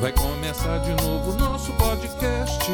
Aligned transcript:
Vai 0.00 0.12
começar 0.12 0.78
de 0.78 0.90
novo 1.04 1.38
nosso 1.38 1.70
podcast. 1.74 2.70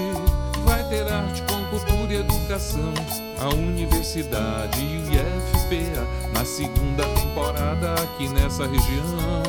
Vai 0.64 0.88
ter 0.88 1.10
arte 1.10 1.42
com 1.42 1.64
cultura 1.70 2.12
e 2.12 2.20
educação. 2.20 2.94
A 3.40 3.48
universidade 3.52 4.80
e 4.80 4.98
o 4.98 5.12
IFPA 5.12 6.06
na 6.32 6.44
segunda 6.44 7.02
temporada 7.02 7.94
aqui 7.94 8.28
nessa 8.28 8.68
região. 8.68 9.42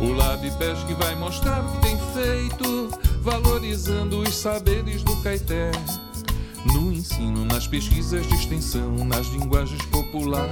O 0.00 0.12
Lab 0.14 0.50
Pesque 0.58 0.94
vai 0.94 1.14
mostrar 1.14 1.64
o 1.64 1.72
que 1.72 1.78
tem 1.82 1.96
feito, 2.12 2.90
valorizando 3.20 4.18
os 4.18 4.34
saberes 4.34 5.04
do 5.04 5.16
Caeté. 5.22 5.70
No 6.64 6.92
ensino, 6.92 7.44
nas 7.44 7.68
pesquisas 7.68 8.26
de 8.26 8.34
extensão, 8.34 9.04
nas 9.04 9.28
linguagens 9.28 9.82
populares 9.86 10.50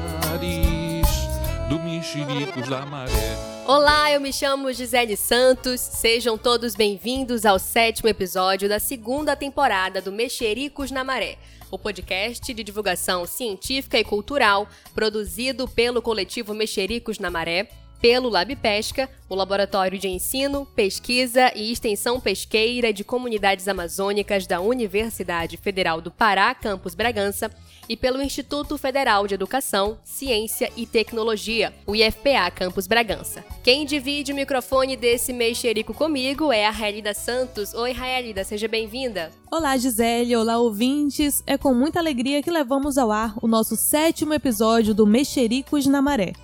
do 1.68 1.80
Mexericos 1.80 2.68
da 2.68 2.86
Maré. 2.86 3.53
Olá, 3.66 4.12
eu 4.12 4.20
me 4.20 4.30
chamo 4.30 4.70
Gisele 4.74 5.16
Santos. 5.16 5.80
Sejam 5.80 6.36
todos 6.36 6.74
bem-vindos 6.74 7.46
ao 7.46 7.58
sétimo 7.58 8.10
episódio 8.10 8.68
da 8.68 8.78
segunda 8.78 9.34
temporada 9.34 10.02
do 10.02 10.12
Mexericos 10.12 10.90
na 10.90 11.02
Maré, 11.02 11.38
o 11.70 11.78
podcast 11.78 12.52
de 12.52 12.62
divulgação 12.62 13.24
científica 13.24 13.98
e 13.98 14.04
cultural 14.04 14.68
produzido 14.94 15.66
pelo 15.66 16.02
coletivo 16.02 16.52
Mexericos 16.52 17.18
na 17.18 17.30
Maré 17.30 17.70
pelo 18.04 18.28
Lab 18.28 18.54
Pesca, 18.56 19.08
o 19.30 19.34
Laboratório 19.34 19.98
de 19.98 20.08
Ensino, 20.08 20.66
Pesquisa 20.76 21.50
e 21.56 21.72
Extensão 21.72 22.20
Pesqueira 22.20 22.92
de 22.92 23.02
Comunidades 23.02 23.66
Amazônicas 23.66 24.46
da 24.46 24.60
Universidade 24.60 25.56
Federal 25.56 26.02
do 26.02 26.10
Pará, 26.10 26.54
Campus 26.54 26.94
Bragança, 26.94 27.50
e 27.88 27.96
pelo 27.96 28.20
Instituto 28.20 28.76
Federal 28.76 29.26
de 29.26 29.32
Educação, 29.32 29.96
Ciência 30.04 30.70
e 30.76 30.84
Tecnologia, 30.84 31.72
o 31.86 31.96
IFPA 31.96 32.50
Campus 32.54 32.86
Bragança. 32.86 33.42
Quem 33.62 33.86
divide 33.86 34.32
o 34.32 34.36
microfone 34.36 34.98
desse 34.98 35.32
mexerico 35.32 35.94
comigo 35.94 36.52
é 36.52 36.66
a 36.66 36.70
Raelida 36.70 37.14
Santos. 37.14 37.72
Oi, 37.72 37.92
Raelida, 37.92 38.44
seja 38.44 38.68
bem-vinda. 38.68 39.32
Olá, 39.50 39.78
Gisele. 39.78 40.36
Olá, 40.36 40.58
ouvintes. 40.58 41.42
É 41.46 41.56
com 41.56 41.72
muita 41.72 42.00
alegria 42.00 42.42
que 42.42 42.50
levamos 42.50 42.98
ao 42.98 43.10
ar 43.10 43.34
o 43.40 43.48
nosso 43.48 43.76
sétimo 43.76 44.34
episódio 44.34 44.92
do 44.92 45.06
Mexericos 45.06 45.86
na 45.86 46.02
Maré. 46.02 46.34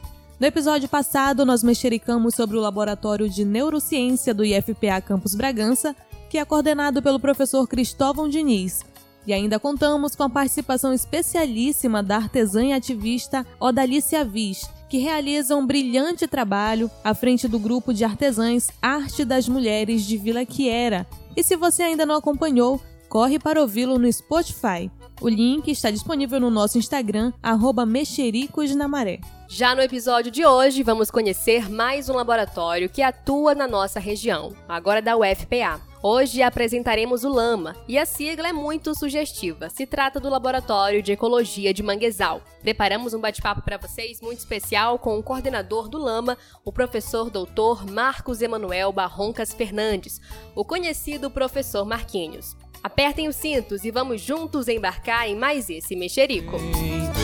No 0.41 0.47
episódio 0.47 0.89
passado, 0.89 1.45
nós 1.45 1.63
mexericamos 1.63 2.35
sobre 2.35 2.57
o 2.57 2.61
Laboratório 2.63 3.29
de 3.29 3.45
Neurociência 3.45 4.33
do 4.33 4.43
IFPA 4.43 4.99
Campus 5.03 5.35
Bragança, 5.35 5.95
que 6.31 6.39
é 6.39 6.45
coordenado 6.47 7.03
pelo 7.03 7.21
professor 7.21 7.69
Cristóvão 7.69 8.27
Diniz. 8.27 8.83
E 9.27 9.35
ainda 9.35 9.61
contamos 9.61 10.17
com 10.17 10.23
a 10.23 10.31
participação 10.31 10.95
especialíssima 10.95 12.03
da 12.03 12.17
artesã 12.17 12.65
e 12.65 12.73
ativista 12.73 13.47
Odalicia 13.61 14.25
Viz, 14.25 14.67
que 14.89 14.97
realiza 14.97 15.55
um 15.55 15.67
brilhante 15.67 16.27
trabalho 16.27 16.91
à 17.05 17.13
frente 17.13 17.47
do 17.47 17.59
grupo 17.59 17.93
de 17.93 18.03
artesãs 18.03 18.71
Arte 18.81 19.27
das 19.27 19.47
Mulheres 19.47 20.07
de 20.07 20.17
Vila 20.17 20.47
Quiera. 20.47 21.07
E 21.37 21.43
se 21.43 21.55
você 21.55 21.83
ainda 21.83 22.07
não 22.07 22.15
acompanhou, 22.15 22.81
corre 23.11 23.39
para 23.39 23.61
ouvi-lo 23.61 23.99
no 23.99 24.11
Spotify. 24.11 24.91
O 25.21 25.29
link 25.29 25.71
está 25.71 25.91
disponível 25.91 26.41
no 26.41 26.49
nosso 26.49 26.79
Instagram, 26.79 27.31
arroba 27.43 27.85
Mexericos 27.85 28.75
na 28.75 28.89
Maré. 28.89 29.21
Já 29.53 29.75
no 29.75 29.83
episódio 29.83 30.31
de 30.31 30.47
hoje, 30.47 30.85
vamos 30.85 31.11
conhecer 31.11 31.69
mais 31.69 32.09
um 32.09 32.15
laboratório 32.15 32.89
que 32.89 33.03
atua 33.03 33.53
na 33.53 33.67
nossa 33.67 33.99
região, 33.99 34.55
agora 34.69 35.03
da 35.03 35.17
UFPA. 35.17 35.81
Hoje 36.01 36.41
apresentaremos 36.41 37.25
o 37.25 37.29
LAMA, 37.29 37.75
e 37.89 37.99
a 37.99 38.07
sigla 38.07 38.47
é 38.47 38.53
muito 38.53 38.95
sugestiva. 38.95 39.69
Se 39.69 39.87
trata 39.87 40.21
do 40.21 40.31
Laboratório 40.31 41.03
de 41.03 41.11
Ecologia 41.11 41.75
de 41.75 41.83
Manguezal. 41.83 42.41
Preparamos 42.63 43.13
um 43.13 43.21
bate-papo 43.21 43.61
para 43.63 43.77
vocês 43.77 44.21
muito 44.21 44.39
especial 44.39 45.01
com 45.01 45.19
o 45.19 45.23
coordenador 45.23 45.89
do 45.89 45.99
LAMA, 45.99 46.39
o 46.65 46.71
professor 46.71 47.29
doutor 47.29 47.85
Marcos 47.85 48.41
Emanuel 48.43 48.93
Barroncas 48.93 49.53
Fernandes, 49.53 50.21
o 50.55 50.65
conhecido 50.65 51.29
professor 51.29 51.85
Marquinhos. 51.85 52.57
Apertem 52.85 53.27
os 53.27 53.35
cintos 53.35 53.85
e 53.85 53.91
vamos 53.91 54.21
juntos 54.21 54.69
embarcar 54.69 55.29
em 55.29 55.35
mais 55.35 55.69
esse 55.69 55.97
mexerico. 55.97 56.57
Vem 56.57 57.20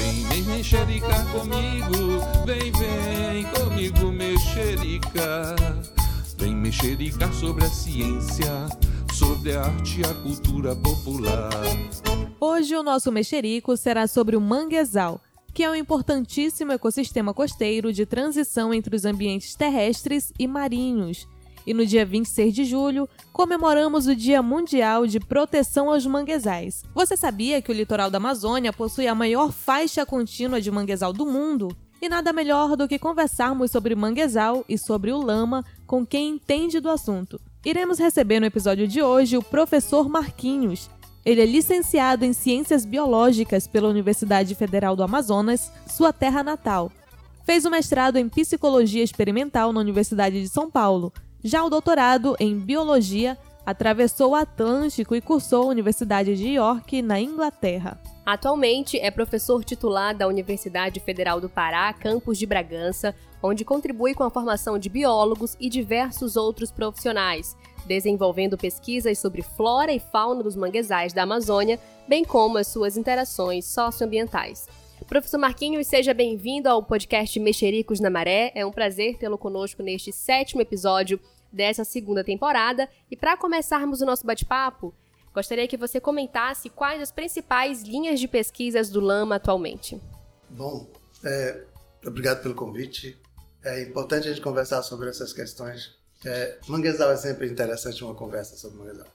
mexericar 0.57 1.31
comigo. 1.33 2.21
Vem, 2.47 2.73
vem 2.73 3.45
comigo 3.53 4.11
mexericar. 4.11 5.55
Vem 6.39 6.55
mexericar 6.55 7.33
sobre 7.35 7.65
a 7.65 7.69
ciência, 7.69 8.67
sobre 9.13 9.55
a 9.55 9.65
arte 9.65 10.01
e 10.01 10.05
a 10.05 10.15
cultura 10.15 10.75
popular. 10.75 11.51
Hoje 12.41 12.75
o 12.75 12.83
nosso 12.83 13.13
mexerico 13.13 13.77
será 13.77 14.07
sobre 14.07 14.35
o 14.35 14.41
manguezal, 14.41 15.21
que 15.53 15.63
é 15.63 15.71
um 15.71 15.75
importantíssimo 15.75 16.73
ecossistema 16.73 17.35
costeiro 17.35 17.93
de 17.93 18.07
transição 18.07 18.73
entre 18.73 18.97
os 18.97 19.05
ambientes 19.05 19.55
terrestres 19.55 20.33
e 20.39 20.47
marinhos 20.47 21.29
e 21.67 21.75
no 21.75 21.85
dia 21.85 22.07
26 22.07 22.55
de 22.55 22.65
julho 22.65 23.09
comemoramos 23.33 24.07
o 24.07 24.15
Dia 24.15 24.43
Mundial 24.43 25.07
de 25.07 25.19
Proteção 25.19 25.91
aos 25.91 26.07
Manguezais. 26.07 26.83
Você 26.95 27.17
sabia 27.17 27.61
que 27.61 27.71
o 27.71 27.75
litoral 27.75 28.11
da 28.11 28.19
Amazônia 28.19 28.73
possui 28.73 29.09
a 29.09 29.15
maior 29.15 29.51
faixa 29.51 30.07
contínua 30.07 30.61
de 30.61 30.71
manguezal 30.71 31.13
do 31.13 31.27
mundo? 31.27 31.77
E 32.01 32.09
nada 32.09 32.33
melhor 32.33 32.77
do 32.77 32.87
que 32.87 32.99
conversarmos 32.99 33.71
sobre 33.71 33.95
manguezal 33.95 34.65
e 34.69 34.79
sobre 34.79 35.13
o 35.13 35.19
lama 35.19 35.65
com 35.87 36.07
quem 36.07 36.29
entende 36.29 36.79
do 36.79 36.91
assunto. 36.91 37.41
Iremos 37.65 37.99
receber 37.99 38.39
no 38.39 38.47
episódio 38.47 38.87
de 38.87 39.03
hoje 39.03 39.37
o 39.37 39.43
professor 39.43 40.09
Marquinhos. 40.09 40.89
Ele 41.25 41.41
é 41.41 41.47
licenciado 41.47 42.25
em 42.25 42.33
Ciências 42.33 42.85
Biológicas 42.85 43.67
pela 43.67 43.89
Universidade 43.89 44.55
Federal 44.55 44.95
do 44.95 45.03
Amazonas, 45.03 45.73
sua 45.89 46.13
terra 46.13 46.45
natal. 46.45 46.93
Fez 47.45 47.65
o 47.65 47.71
mestrado 47.71 48.17
em 48.17 48.29
Psicologia 48.29 49.03
Experimental 49.03 49.73
na 49.73 49.81
Universidade 49.81 50.41
de 50.41 50.49
São 50.49 50.71
Paulo 50.71 51.13
já 51.47 51.65
o 51.65 51.71
doutorado 51.71 52.35
em 52.41 52.59
biologia 52.59 53.39
atravessou 53.65 54.33
o 54.33 54.35
Atlântico 54.35 55.15
e 55.15 55.21
cursou 55.21 55.63
a 55.63 55.67
Universidade 55.67 56.35
de 56.35 56.49
York, 56.49 57.01
na 57.03 57.21
Inglaterra. 57.21 58.01
Atualmente 58.25 58.99
é 58.99 59.13
professor 59.13 59.65
titular 59.65 60.13
da 60.13 60.27
Universidade 60.27 60.99
Federal 60.99 61.41
do 61.41 61.49
Pará, 61.49 61.93
campus 61.93 62.37
de 62.37 62.47
Bragança, 62.47 63.15
onde 63.41 63.65
contribui 63.65 64.13
com 64.13 64.25
a 64.25 64.31
formação 64.31 64.77
de 64.77 64.89
biólogos 64.89 65.57
e 65.61 65.69
diversos 65.69 66.37
outros 66.37 66.73
profissionais, 66.73 67.57
desenvolvendo 67.87 68.59
pesquisas 68.59 69.17
sobre 69.17 69.43
flora 69.43 69.93
e 69.93 70.01
fauna 70.01 70.43
dos 70.43 70.57
manguezais 70.57 71.13
da 71.13 71.23
Amazônia, 71.23 71.79
bem 72.09 72.25
como 72.25 72.59
as 72.59 72.67
suas 72.67 72.97
interações 72.97 73.67
socioambientais. 73.67 74.67
Professor 75.07 75.39
Marquinhos, 75.39 75.87
seja 75.87 76.13
bem-vindo 76.13 76.69
ao 76.69 76.83
podcast 76.83 77.39
Mexericos 77.39 78.01
na 78.01 78.11
Maré. 78.11 78.51
É 78.57 78.67
um 78.67 78.73
prazer 78.73 79.17
tê-lo 79.17 79.39
conosco 79.39 79.83
neste 79.83 80.11
sétimo 80.11 80.61
episódio 80.61 81.21
dessa 81.53 81.85
segunda 81.85 82.25
temporada. 82.25 82.89
E 83.11 83.17
para 83.17 83.37
começarmos 83.37 84.01
o 84.01 84.07
nosso 84.07 84.27
bate-papo, 84.27 84.95
gostaria 85.35 85.69
que 85.69 85.77
você 85.77 86.01
comentasse 86.01 86.71
quais 86.71 87.01
as 87.01 87.11
principais 87.11 87.83
linhas 87.83 88.19
de 88.19 88.29
pesquisas 88.29 88.91
do 88.91 89.01
Lama 89.01 89.37
atualmente. 89.37 90.01
Bom, 90.51 90.89
é, 91.25 91.65
obrigado 92.07 92.43
pelo 92.43 92.55
convite. 92.55 93.21
É 93.65 93.83
importante 93.83 94.29
a 94.29 94.31
gente 94.31 94.43
conversar 94.43 94.83
sobre 94.83 95.09
essas 95.09 95.33
questões. 95.33 95.97
É, 96.25 96.59
manguezal 96.69 97.11
é 97.11 97.17
sempre 97.17 97.49
interessante 97.49 98.03
uma 98.05 98.15
conversa 98.15 98.57
sobre 98.57 98.79
manguezal. 98.79 99.07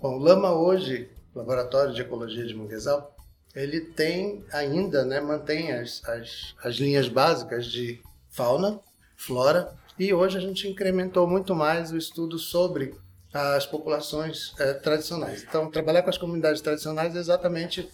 Bom, 0.00 0.16
o 0.16 0.18
Lama 0.18 0.52
hoje, 0.52 1.10
Laboratório 1.34 1.94
de 1.94 2.00
Ecologia 2.00 2.46
de 2.46 2.54
Manguezal, 2.54 3.14
ele 3.54 3.80
tem 3.80 4.44
ainda, 4.52 5.04
né, 5.04 5.20
mantém 5.20 5.72
as, 5.72 6.02
as, 6.04 6.54
as 6.62 6.74
linhas 6.76 7.08
básicas 7.08 7.66
de 7.66 8.02
fauna, 8.28 8.80
flora, 9.16 9.74
e 9.98 10.12
hoje 10.12 10.38
a 10.38 10.40
gente 10.40 10.68
incrementou 10.68 11.26
muito 11.26 11.54
mais 11.54 11.92
o 11.92 11.96
estudo 11.96 12.38
sobre 12.38 12.94
as 13.32 13.66
populações 13.66 14.54
é, 14.58 14.74
tradicionais. 14.74 15.42
Então, 15.42 15.70
trabalhar 15.70 16.02
com 16.02 16.10
as 16.10 16.18
comunidades 16.18 16.60
tradicionais 16.60 17.16
é 17.16 17.18
exatamente 17.18 17.88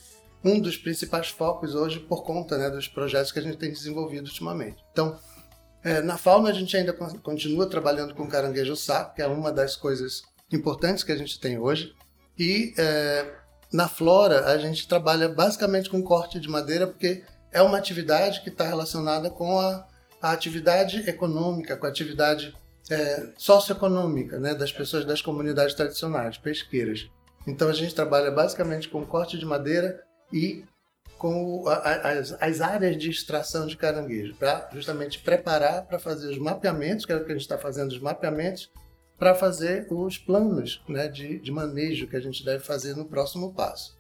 um 0.45 0.61
dos 0.61 0.77
principais 0.77 1.29
focos 1.29 1.75
hoje 1.75 1.99
por 2.01 2.25
conta 2.25 2.59
né, 2.59 2.71
dos 2.71 2.89
projetos 2.89 3.33
que 3.33 3.39
a 3.39 3.43
gente 3.43 3.57
tem 3.57 3.71
desenvolvido 3.71 4.27
ultimamente. 4.27 4.83
Então, 4.93 5.19
é, 5.83 6.03
na 6.03 6.19
fauna 6.19 6.51
a 6.51 6.53
gente 6.53 6.77
ainda 6.77 6.93
continua 6.93 7.69
trabalhando 7.69 8.15
com 8.15 8.27
caranguejo 8.27 8.77
sapo, 8.77 9.15
que 9.15 9.23
é 9.23 9.27
uma 9.27 9.51
das 9.51 9.77
coisas 9.77 10.23
importantes 10.53 11.05
que 11.05 11.13
a 11.13 11.17
gente 11.17 11.41
tem 11.41 11.59
hoje, 11.59 11.95
e 12.39 12.75
é, 12.79 13.35
na 13.73 13.89
flora, 13.89 14.47
a 14.47 14.59
gente 14.59 14.89
trabalha 14.89 15.29
basicamente 15.29 15.89
com 15.89 16.03
corte 16.03 16.41
de 16.41 16.49
madeira, 16.49 16.87
porque 16.87 17.23
é 17.53 17.63
uma 17.63 17.79
atividade 17.79 18.41
que 18.43 18.49
está 18.49 18.65
relacionada 18.65 19.31
com 19.31 19.59
a, 19.61 19.87
a, 20.21 20.33
atividade 20.33 21.09
econômica, 21.09 21.77
com 21.77 21.87
a 21.87 21.89
atividade 21.89 22.55
é, 22.91 23.29
socioeconômica 23.37 24.39
né, 24.39 24.55
das 24.55 24.73
pessoas 24.73 25.05
das 25.05 25.23
comunidades 25.23 25.75
tradicionais, 25.75 26.39
pesqueiras. 26.39 27.09
Então 27.47 27.69
a 27.69 27.73
gente 27.73 27.95
trabalha 27.95 28.31
basicamente 28.31 28.89
com 28.89 29.05
corte 29.05 29.39
de 29.39 29.47
madeira 29.47 30.03
e 30.33 30.65
com 31.19 31.69
a, 31.69 32.11
as, 32.11 32.33
as, 32.41 32.61
áreas 32.61 32.97
de 32.97 33.11
extração 33.11 33.67
de 33.67 33.77
caranguejo, 33.77 34.35
para 34.37 34.69
justamente 34.73 35.19
preparar 35.19 35.87
para 35.87 35.99
fazer 35.99 36.29
os 36.29 36.39
mapeamentos, 36.39 37.05
que 37.05 37.13
é 37.13 37.17
o 37.17 37.25
que 37.25 37.31
a 37.31 37.35
gente 37.35 37.43
está 37.43 37.59
fazendo, 37.59 37.93
os 37.93 38.01
mapeamentos 38.01 38.71
para 39.19 39.35
fazer 39.35 39.87
os 39.91 40.17
planos 40.17 40.83
né, 40.89 41.07
de, 41.07 41.39
de 41.39 41.53
manejo 41.53 42.09
que 42.09 42.17
a 42.17 42.21
gente 42.21 42.43
deve 42.43 42.65
fazer 42.65 42.97
no 42.97 43.05
próximo 43.05 43.53
passo. 43.53 43.95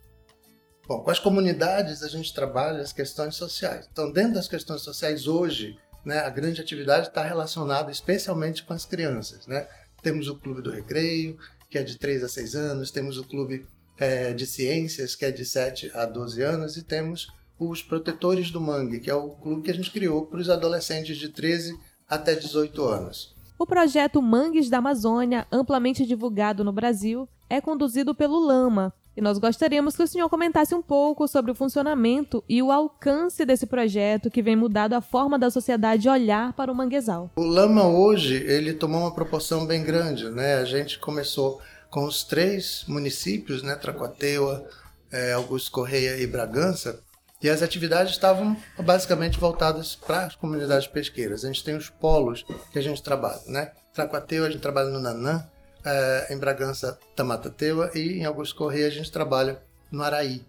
Bom, 0.88 1.02
com 1.02 1.10
as 1.10 1.18
comunidades 1.18 2.02
a 2.02 2.08
gente 2.08 2.34
trabalha 2.34 2.80
as 2.80 2.92
questões 2.92 3.36
sociais. 3.36 3.86
Então, 3.92 4.10
dentro 4.10 4.34
das 4.34 4.48
questões 4.48 4.80
sociais 4.80 5.28
hoje, 5.28 5.78
né, 6.04 6.20
a 6.20 6.30
grande 6.30 6.60
atividade 6.60 7.08
está 7.08 7.22
relacionada 7.22 7.90
especialmente 7.90 8.62
com 8.64 8.72
as 8.72 8.84
crianças, 8.84 9.46
né? 9.46 9.66
temos 10.02 10.28
o 10.28 10.36
Clube 10.36 10.62
do 10.62 10.70
Recreio, 10.70 11.38
que 11.68 11.78
é 11.78 11.82
de 11.82 11.98
3 11.98 12.24
a 12.24 12.28
6 12.28 12.54
anos, 12.54 12.90
temos 12.90 13.18
o 13.18 13.24
Clube 13.24 13.66
é, 13.98 14.32
de 14.32 14.46
Ciências, 14.46 15.14
que 15.14 15.24
é 15.24 15.30
de 15.30 15.44
7 15.44 15.90
a 15.94 16.04
12 16.04 16.42
anos, 16.42 16.76
e 16.76 16.82
temos 16.82 17.28
os 17.58 17.82
Protetores 17.82 18.50
do 18.50 18.60
Mangue, 18.60 19.00
que 19.00 19.10
é 19.10 19.14
o 19.14 19.30
clube 19.30 19.62
que 19.62 19.70
a 19.70 19.74
gente 19.74 19.90
criou 19.90 20.26
para 20.26 20.40
os 20.40 20.48
adolescentes 20.48 21.18
de 21.18 21.28
13 21.28 21.78
até 22.08 22.34
18 22.34 22.82
anos. 22.82 23.34
O 23.58 23.66
projeto 23.66 24.22
Mangues 24.22 24.70
da 24.70 24.78
Amazônia, 24.78 25.46
amplamente 25.52 26.06
divulgado 26.06 26.64
no 26.64 26.72
Brasil, 26.72 27.28
é 27.48 27.60
conduzido 27.60 28.14
pelo 28.14 28.40
Lama, 28.40 28.92
e 29.16 29.20
nós 29.20 29.38
gostaríamos 29.38 29.96
que 29.96 30.02
o 30.02 30.06
senhor 30.06 30.28
comentasse 30.28 30.74
um 30.74 30.82
pouco 30.82 31.26
sobre 31.26 31.50
o 31.50 31.54
funcionamento 31.54 32.42
e 32.48 32.62
o 32.62 32.70
alcance 32.70 33.44
desse 33.44 33.66
projeto 33.66 34.30
que 34.30 34.42
vem 34.42 34.56
mudado 34.56 34.94
a 34.94 35.00
forma 35.00 35.38
da 35.38 35.50
sociedade 35.50 36.08
olhar 36.08 36.52
para 36.52 36.70
o 36.70 36.74
manguezal. 36.74 37.30
O 37.36 37.44
Lama 37.44 37.86
hoje 37.86 38.34
ele 38.46 38.72
tomou 38.72 39.00
uma 39.00 39.14
proporção 39.14 39.66
bem 39.66 39.82
grande, 39.82 40.30
né? 40.30 40.54
A 40.56 40.64
gente 40.64 40.98
começou 40.98 41.60
com 41.90 42.04
os 42.04 42.22
três 42.22 42.84
municípios, 42.86 43.62
né? 43.62 43.74
Tracuateua, 43.74 44.66
é, 45.10 45.32
Augusto 45.32 45.72
Correia 45.72 46.16
e 46.16 46.26
Bragança, 46.26 47.00
e 47.42 47.48
as 47.48 47.62
atividades 47.62 48.12
estavam 48.12 48.56
basicamente 48.78 49.38
voltadas 49.38 49.96
para 49.96 50.26
as 50.26 50.36
comunidades 50.36 50.86
pesqueiras. 50.86 51.44
A 51.44 51.48
gente 51.48 51.64
tem 51.64 51.74
os 51.74 51.88
polos 51.88 52.44
que 52.70 52.78
a 52.78 52.82
gente 52.82 53.02
trabalha, 53.02 53.40
né? 53.46 53.72
Tracuateu, 53.94 54.44
a 54.44 54.50
gente 54.50 54.60
trabalha 54.60 54.90
no 54.90 55.00
Nanã, 55.00 55.48
é, 55.84 56.32
em 56.32 56.38
Bragança, 56.38 56.98
Tamatateua 57.14 57.90
e 57.94 58.18
em 58.18 58.24
Augusto 58.24 58.56
Correia 58.56 58.86
a 58.86 58.90
gente 58.90 59.10
trabalha 59.10 59.62
no 59.90 60.02
Araí. 60.02 60.44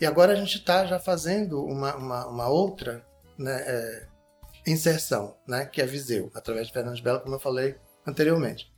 E 0.00 0.06
agora 0.06 0.32
a 0.32 0.36
gente 0.36 0.56
está 0.56 0.86
já 0.86 0.98
fazendo 0.98 1.64
uma, 1.64 1.94
uma, 1.94 2.26
uma 2.26 2.48
outra 2.48 3.04
né, 3.36 3.62
é, 3.66 4.06
inserção, 4.66 5.36
né, 5.46 5.66
que 5.66 5.82
é 5.82 5.86
Viseu, 5.86 6.30
através 6.34 6.68
de 6.68 6.72
Fernandes 6.72 7.02
Belo, 7.02 7.20
como 7.20 7.34
eu 7.34 7.40
falei 7.40 7.76
anteriormente. 8.06 8.72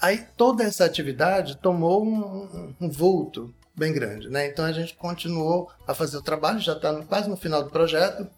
Aí 0.00 0.26
toda 0.36 0.64
essa 0.64 0.84
atividade 0.84 1.56
tomou 1.58 2.04
um, 2.04 2.74
um 2.80 2.90
vulto 2.90 3.54
bem 3.74 3.92
grande, 3.92 4.28
né? 4.28 4.48
Então 4.48 4.64
a 4.64 4.72
gente 4.72 4.94
continuou 4.94 5.70
a 5.86 5.94
fazer 5.94 6.16
o 6.16 6.22
trabalho, 6.22 6.58
já 6.58 6.72
está 6.72 7.02
quase 7.04 7.30
no 7.30 7.36
final 7.36 7.62
do 7.62 7.70
projeto, 7.70 8.28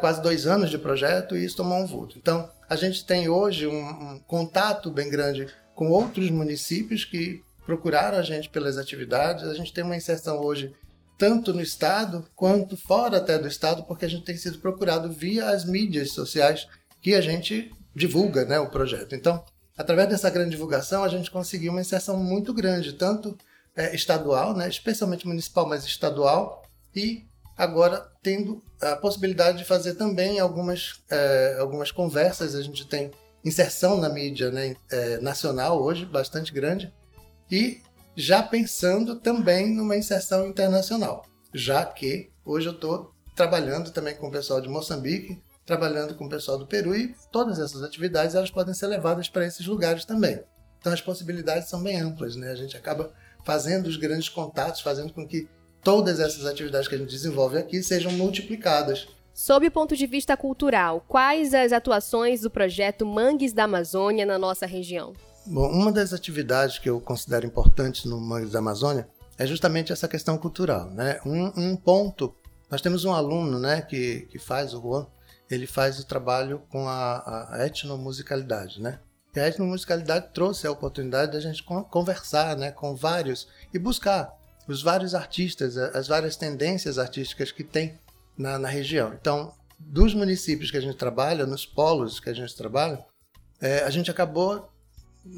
quase 0.00 0.22
dois 0.22 0.46
anos 0.46 0.70
de 0.70 0.78
projeto 0.78 1.36
e 1.36 1.44
isso 1.44 1.56
tomou 1.56 1.78
um 1.78 1.86
vulto. 1.86 2.18
Então 2.18 2.50
a 2.68 2.76
gente 2.76 3.04
tem 3.04 3.28
hoje 3.28 3.66
um, 3.66 4.12
um 4.12 4.18
contato 4.20 4.90
bem 4.90 5.10
grande 5.10 5.46
com 5.74 5.90
outros 5.90 6.30
municípios 6.30 7.04
que 7.04 7.42
procuraram 7.64 8.18
a 8.18 8.22
gente 8.22 8.48
pelas 8.48 8.76
atividades. 8.76 9.44
A 9.44 9.54
gente 9.54 9.72
tem 9.72 9.84
uma 9.84 9.96
inserção 9.96 10.40
hoje 10.40 10.74
tanto 11.16 11.52
no 11.52 11.60
estado 11.60 12.26
quanto 12.34 12.76
fora 12.76 13.18
até 13.18 13.38
do 13.38 13.46
estado, 13.46 13.84
porque 13.84 14.06
a 14.06 14.08
gente 14.08 14.24
tem 14.24 14.36
sido 14.36 14.58
procurado 14.58 15.12
via 15.12 15.50
as 15.50 15.66
mídias 15.66 16.12
sociais 16.12 16.66
que 17.02 17.14
a 17.14 17.20
gente 17.20 17.70
divulga, 17.94 18.44
né, 18.46 18.58
o 18.58 18.70
projeto. 18.70 19.14
Então, 19.14 19.44
através 19.76 20.08
dessa 20.08 20.30
grande 20.30 20.52
divulgação, 20.52 21.04
a 21.04 21.08
gente 21.08 21.30
conseguiu 21.30 21.72
uma 21.72 21.82
inserção 21.82 22.16
muito 22.16 22.54
grande, 22.54 22.94
tanto 22.94 23.36
é, 23.76 23.94
estadual, 23.94 24.56
né, 24.56 24.68
especialmente 24.68 25.26
municipal, 25.26 25.68
mas 25.68 25.84
estadual, 25.84 26.62
e 26.96 27.26
agora 27.60 28.10
tendo 28.22 28.62
a 28.80 28.96
possibilidade 28.96 29.58
de 29.58 29.64
fazer 29.66 29.94
também 29.94 30.40
algumas, 30.40 31.02
é, 31.10 31.58
algumas 31.60 31.92
conversas. 31.92 32.54
A 32.54 32.62
gente 32.62 32.88
tem 32.88 33.10
inserção 33.44 33.98
na 33.98 34.08
mídia 34.08 34.50
né, 34.50 34.74
é, 34.90 35.18
nacional 35.18 35.82
hoje, 35.82 36.06
bastante 36.06 36.54
grande, 36.54 36.90
e 37.50 37.82
já 38.16 38.42
pensando 38.42 39.20
também 39.20 39.74
numa 39.74 39.94
inserção 39.94 40.46
internacional, 40.46 41.26
já 41.54 41.84
que 41.84 42.30
hoje 42.44 42.66
eu 42.66 42.72
estou 42.72 43.14
trabalhando 43.36 43.90
também 43.90 44.16
com 44.16 44.28
o 44.28 44.32
pessoal 44.32 44.60
de 44.62 44.68
Moçambique, 44.68 45.42
trabalhando 45.66 46.14
com 46.14 46.24
o 46.24 46.30
pessoal 46.30 46.56
do 46.56 46.66
Peru 46.66 46.96
e 46.96 47.14
todas 47.30 47.58
essas 47.58 47.82
atividades 47.82 48.34
elas 48.34 48.50
podem 48.50 48.72
ser 48.72 48.86
levadas 48.86 49.28
para 49.28 49.46
esses 49.46 49.66
lugares 49.66 50.06
também. 50.06 50.42
Então 50.78 50.92
as 50.94 51.02
possibilidades 51.02 51.68
são 51.68 51.82
bem 51.82 52.00
amplas, 52.00 52.36
né? 52.36 52.50
A 52.50 52.56
gente 52.56 52.74
acaba 52.74 53.12
fazendo 53.44 53.86
os 53.86 53.98
grandes 53.98 54.30
contatos, 54.30 54.80
fazendo 54.80 55.12
com 55.12 55.26
que 55.26 55.46
todas 55.82 56.20
essas 56.20 56.46
atividades 56.46 56.88
que 56.88 56.94
a 56.94 56.98
gente 56.98 57.10
desenvolve 57.10 57.58
aqui 57.58 57.82
sejam 57.82 58.12
multiplicadas. 58.12 59.08
Sob 59.32 59.66
o 59.66 59.70
ponto 59.70 59.96
de 59.96 60.06
vista 60.06 60.36
cultural, 60.36 61.04
quais 61.08 61.54
as 61.54 61.72
atuações 61.72 62.42
do 62.42 62.50
projeto 62.50 63.06
Mangues 63.06 63.52
da 63.52 63.64
Amazônia 63.64 64.26
na 64.26 64.38
nossa 64.38 64.66
região? 64.66 65.14
Bom, 65.46 65.68
uma 65.70 65.90
das 65.90 66.12
atividades 66.12 66.78
que 66.78 66.90
eu 66.90 67.00
considero 67.00 67.46
importantes 67.46 68.04
no 68.04 68.20
Mangues 68.20 68.50
da 68.50 68.58
Amazônia 68.58 69.08
é 69.38 69.46
justamente 69.46 69.92
essa 69.92 70.06
questão 70.06 70.36
cultural. 70.36 70.90
Né? 70.90 71.18
Um, 71.24 71.46
um 71.56 71.76
ponto, 71.76 72.34
nós 72.70 72.82
temos 72.82 73.04
um 73.04 73.12
aluno 73.14 73.58
né, 73.58 73.80
que, 73.80 74.28
que 74.30 74.38
faz, 74.38 74.74
o 74.74 74.82
Juan, 74.82 75.06
ele 75.50 75.66
faz 75.66 75.98
o 75.98 76.06
trabalho 76.06 76.62
com 76.68 76.86
a, 76.86 77.48
a 77.56 77.66
etnomusicalidade. 77.66 78.82
Né? 78.82 79.00
E 79.34 79.40
a 79.40 79.48
etnomusicalidade 79.48 80.28
trouxe 80.34 80.66
a 80.66 80.70
oportunidade 80.70 81.32
da 81.32 81.40
gente 81.40 81.64
conversar 81.64 82.56
né, 82.56 82.70
com 82.70 82.94
vários 82.94 83.48
e 83.72 83.78
buscar 83.78 84.39
os 84.70 84.82
vários 84.82 85.14
artistas, 85.14 85.76
as 85.76 86.06
várias 86.06 86.36
tendências 86.36 86.98
artísticas 86.98 87.50
que 87.50 87.64
tem 87.64 87.98
na, 88.38 88.58
na 88.58 88.68
região. 88.68 89.12
Então, 89.20 89.52
dos 89.78 90.14
municípios 90.14 90.70
que 90.70 90.76
a 90.76 90.80
gente 90.80 90.96
trabalha, 90.96 91.46
nos 91.46 91.66
polos 91.66 92.20
que 92.20 92.30
a 92.30 92.34
gente 92.34 92.54
trabalha, 92.56 93.04
é, 93.60 93.82
a 93.82 93.90
gente 93.90 94.10
acabou 94.10 94.70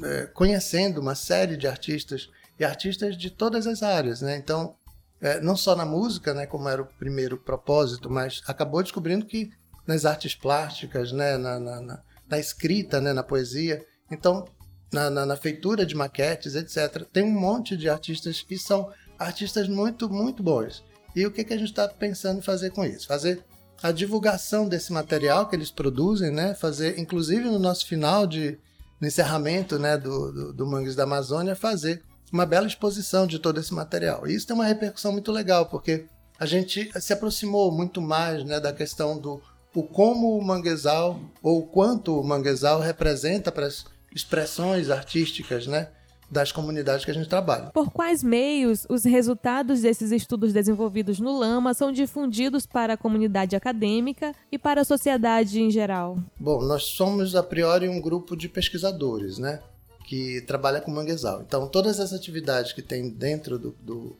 é, 0.03 0.25
conhecendo 0.27 1.01
uma 1.01 1.15
série 1.15 1.57
de 1.57 1.67
artistas 1.67 2.29
e 2.59 2.63
artistas 2.63 3.17
de 3.17 3.29
todas 3.29 3.65
as 3.65 3.81
áreas, 3.81 4.21
né? 4.21 4.37
Então, 4.37 4.75
é, 5.19 5.39
não 5.41 5.55
só 5.55 5.75
na 5.75 5.85
música, 5.85 6.33
né, 6.33 6.45
como 6.45 6.69
era 6.69 6.81
o 6.81 6.85
primeiro 6.85 7.37
propósito, 7.37 8.09
mas 8.09 8.41
acabou 8.45 8.83
descobrindo 8.83 9.25
que 9.25 9.51
nas 9.87 10.05
artes 10.05 10.35
plásticas, 10.35 11.11
né, 11.11 11.37
na, 11.37 11.59
na, 11.59 11.81
na, 11.81 12.03
na 12.27 12.39
escrita, 12.39 13.01
né, 13.01 13.13
na 13.13 13.23
poesia, 13.23 13.83
então 14.11 14.45
na, 14.91 15.09
na, 15.09 15.25
na, 15.25 15.35
feitura 15.35 15.85
de 15.85 15.95
maquetes, 15.95 16.55
etc. 16.55 17.05
Tem 17.11 17.23
um 17.23 17.31
monte 17.31 17.75
de 17.75 17.89
artistas 17.89 18.41
que 18.41 18.57
são 18.57 18.91
artistas 19.17 19.67
muito, 19.67 20.09
muito 20.09 20.41
bons. 20.43 20.83
E 21.15 21.25
o 21.25 21.31
que, 21.31 21.43
que 21.43 21.53
a 21.53 21.57
gente 21.57 21.69
está 21.69 21.87
pensando 21.87 22.39
em 22.39 22.41
fazer 22.41 22.71
com 22.71 22.83
isso? 22.83 23.07
Fazer 23.07 23.43
a 23.81 23.91
divulgação 23.91 24.67
desse 24.67 24.91
material 24.91 25.47
que 25.47 25.55
eles 25.55 25.69
produzem, 25.69 26.31
né? 26.31 26.55
Fazer, 26.55 26.99
inclusive 26.99 27.49
no 27.49 27.59
nosso 27.59 27.85
final 27.85 28.25
de 28.25 28.57
no 29.03 29.07
encerramento, 29.07 29.77
né, 29.77 29.97
do, 29.97 30.31
do, 30.31 30.53
do 30.53 30.65
Mangues 30.65 30.95
da 30.95 31.03
Amazônia, 31.03 31.57
fazer 31.57 32.01
uma 32.31 32.45
bela 32.45 32.65
exposição 32.65 33.27
de 33.27 33.37
todo 33.37 33.59
esse 33.59 33.73
material. 33.73 34.25
E 34.25 34.33
isso 34.33 34.47
tem 34.47 34.55
uma 34.55 34.65
repercussão 34.65 35.11
muito 35.11 35.29
legal, 35.29 35.65
porque 35.65 36.05
a 36.39 36.45
gente 36.45 36.89
se 37.01 37.11
aproximou 37.11 37.69
muito 37.69 38.01
mais, 38.01 38.45
né, 38.45 38.61
da 38.61 38.71
questão 38.71 39.19
do 39.19 39.41
o 39.75 39.83
como 39.83 40.37
o 40.37 40.41
manguezal 40.41 41.19
ou 41.41 41.59
o 41.59 41.67
quanto 41.67 42.17
o 42.17 42.23
manguezal 42.23 42.79
representa 42.79 43.51
para 43.51 43.65
as 43.65 43.85
expressões 44.15 44.89
artísticas, 44.89 45.67
né, 45.67 45.89
das 46.29 46.51
comunidades 46.51 47.05
que 47.05 47.11
a 47.11 47.13
gente 47.13 47.29
trabalha. 47.29 47.71
Por 47.71 47.91
quais 47.91 48.23
meios 48.23 48.85
os 48.89 49.03
resultados 49.03 49.81
desses 49.81 50.11
estudos 50.11 50.51
desenvolvidos 50.51 51.19
no 51.19 51.37
Lama 51.37 51.73
são 51.73 51.91
difundidos 51.91 52.65
para 52.65 52.93
a 52.93 52.97
comunidade 52.97 53.55
acadêmica 53.55 54.33
e 54.51 54.57
para 54.57 54.81
a 54.81 54.85
sociedade 54.85 55.61
em 55.61 55.69
geral? 55.69 56.17
Bom, 56.39 56.61
nós 56.63 56.83
somos 56.83 57.35
a 57.35 57.43
priori 57.43 57.87
um 57.87 58.01
grupo 58.01 58.35
de 58.35 58.49
pesquisadores, 58.49 59.37
né? 59.37 59.59
Que 60.05 60.41
trabalha 60.41 60.81
com 60.81 60.91
manguezal. 60.91 61.41
Então, 61.41 61.67
todas 61.67 61.99
as 61.99 62.13
atividades 62.13 62.73
que 62.73 62.81
tem 62.81 63.09
dentro 63.09 63.57
do, 63.57 63.75
do, 63.81 64.17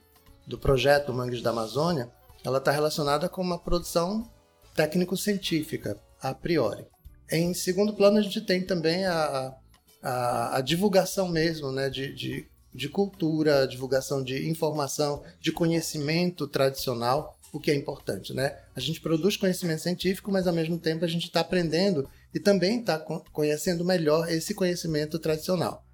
do 0.48 0.58
projeto 0.58 1.14
Mangues 1.14 1.42
da 1.42 1.50
Amazônia, 1.50 2.10
ela 2.44 2.58
está 2.58 2.72
relacionada 2.72 3.28
com 3.30 3.42
uma 3.42 3.60
produção 3.60 4.30
técnico-científica, 4.76 6.00
a 6.22 6.34
priori. 6.34 6.86
Em 7.32 7.54
segundo 7.54 7.94
plano, 7.94 8.18
a 8.18 8.22
gente 8.22 8.42
tem 8.42 8.66
também 8.66 9.06
a, 9.06 9.14
a, 9.14 9.56
a 10.04 10.62
divulgação 10.62 11.30
mesmo 11.30 11.72
né, 11.72 11.90
de, 11.90 12.14
de, 12.14 12.48
de 12.74 12.90
cultura, 12.90 13.68
divulgação 13.68 14.24
de 14.24 14.50
informação, 14.50 15.24
de 15.40 15.52
conhecimento 15.52 16.48
tradicional, 16.48 17.38
o 17.54 17.60
que 17.60 17.72
é 17.72 17.76
importante. 17.76 18.34
Né? 18.34 18.58
A 18.76 18.80
gente 18.80 19.00
produz 19.00 19.38
conhecimento 19.38 19.82
científico, 19.82 20.32
mas 20.32 20.46
ao 20.46 20.54
mesmo 20.54 20.78
tempo 20.78 21.06
a 21.06 21.08
gente 21.08 21.26
está 21.26 21.40
aprendendo 21.40 22.10
e 22.34 22.40
também 22.40 22.80
está 22.80 23.00
conhecendo 23.32 23.86
melhor 23.86 24.30
esse 24.30 24.54
conhecimento 24.54 25.18
tradicional. 25.20 25.86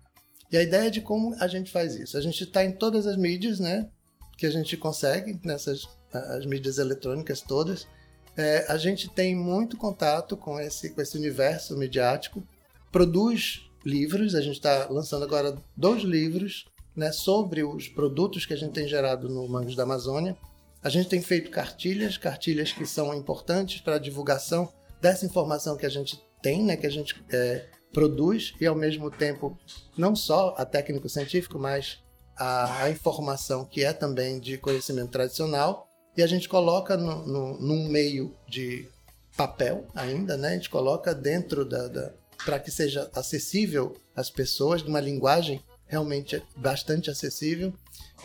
E 0.52 0.58
a 0.58 0.64
ideia 0.64 0.90
de 0.90 1.02
como 1.02 1.36
a 1.40 1.48
gente 1.48 1.72
faz 1.72 1.96
isso? 1.96 2.18
A 2.18 2.22
gente 2.22 2.44
está 2.44 2.66
em 2.66 2.72
todas 2.72 3.06
as 3.06 3.16
mídias, 3.16 3.60
né? 3.60 3.88
Que 4.36 4.48
a 4.48 4.50
gente 4.50 4.76
consegue, 4.76 5.40
nessas 5.44 5.88
as 6.12 6.46
mídias 6.46 6.78
eletrônicas 6.78 7.42
todas. 7.42 7.88
É, 8.36 8.66
a 8.68 8.78
gente 8.78 9.10
tem 9.10 9.36
muito 9.36 9.78
contato 9.78 10.36
com 10.38 10.60
esse, 10.60 10.90
com 10.92 11.02
esse 11.02 11.18
universo 11.18 11.78
midiático, 11.78 12.44
produz 12.92 13.69
livros. 13.86 14.36
A 14.36 14.42
gente 14.42 14.56
está 14.56 14.88
lançando 14.90 15.24
agora 15.24 15.56
dois 15.76 16.04
livros 16.04 16.66
né, 16.96 17.12
sobre 17.12 17.64
os 17.64 17.88
produtos 17.88 18.46
que 18.46 18.54
a 18.54 18.58
gente 18.58 18.74
tem 18.74 18.88
gerado 18.88 19.30
no 19.30 19.48
Mangos 19.48 19.76
da 19.76 19.84
Amazônia. 19.84 20.38
A 20.82 20.90
gente 20.90 21.10
tem 21.10 21.22
feito 21.22 21.52
cartilhas, 21.52 22.18
cartilhas 22.18 22.72
que 22.72 22.86
são 22.86 23.14
importantes 23.14 23.82
para 23.82 23.96
a 23.96 24.00
divulgação 24.00 24.72
dessa 25.02 25.26
informação 25.26 25.78
que 25.78 25.86
a 25.86 25.90
gente 25.90 26.22
tem, 26.42 26.64
né, 26.64 26.76
que 26.76 26.88
a 26.88 26.92
gente 26.92 27.22
é, 27.32 27.68
produz, 27.94 28.54
e 28.60 28.66
ao 28.66 28.76
mesmo 28.76 29.10
tempo 29.10 29.58
não 29.98 30.16
só 30.16 30.56
a 30.58 30.66
técnico 30.66 31.10
científico, 31.10 31.58
mas 31.58 32.00
a, 32.38 32.84
a, 32.84 32.90
informação 32.90 33.66
que 33.66 33.84
é 33.84 33.92
também 33.92 34.40
de 34.40 34.58
conhecimento 34.58 35.12
tradicional. 35.12 35.88
E 36.16 36.24
a 36.24 36.28
gente 36.28 36.50
coloca 36.50 36.98
no, 36.98 37.26
no, 37.26 37.60
num 37.60 37.88
meio 37.88 38.36
de 38.48 38.90
papel 39.38 39.88
ainda, 39.94 40.36
né? 40.38 40.50
A 40.50 40.54
gente 40.54 40.70
coloca 40.70 41.14
dentro 41.14 41.64
da, 41.64 41.88
da 41.88 42.14
para 42.46 42.60
que 42.60 42.72
seja 42.72 43.10
acessível 43.14 43.96
às 44.16 44.30
pessoas, 44.30 44.82
de 44.82 44.90
uma 44.90 45.00
linguagem 45.00 45.62
realmente 45.86 46.42
bastante 46.56 47.10
acessível. 47.10 47.74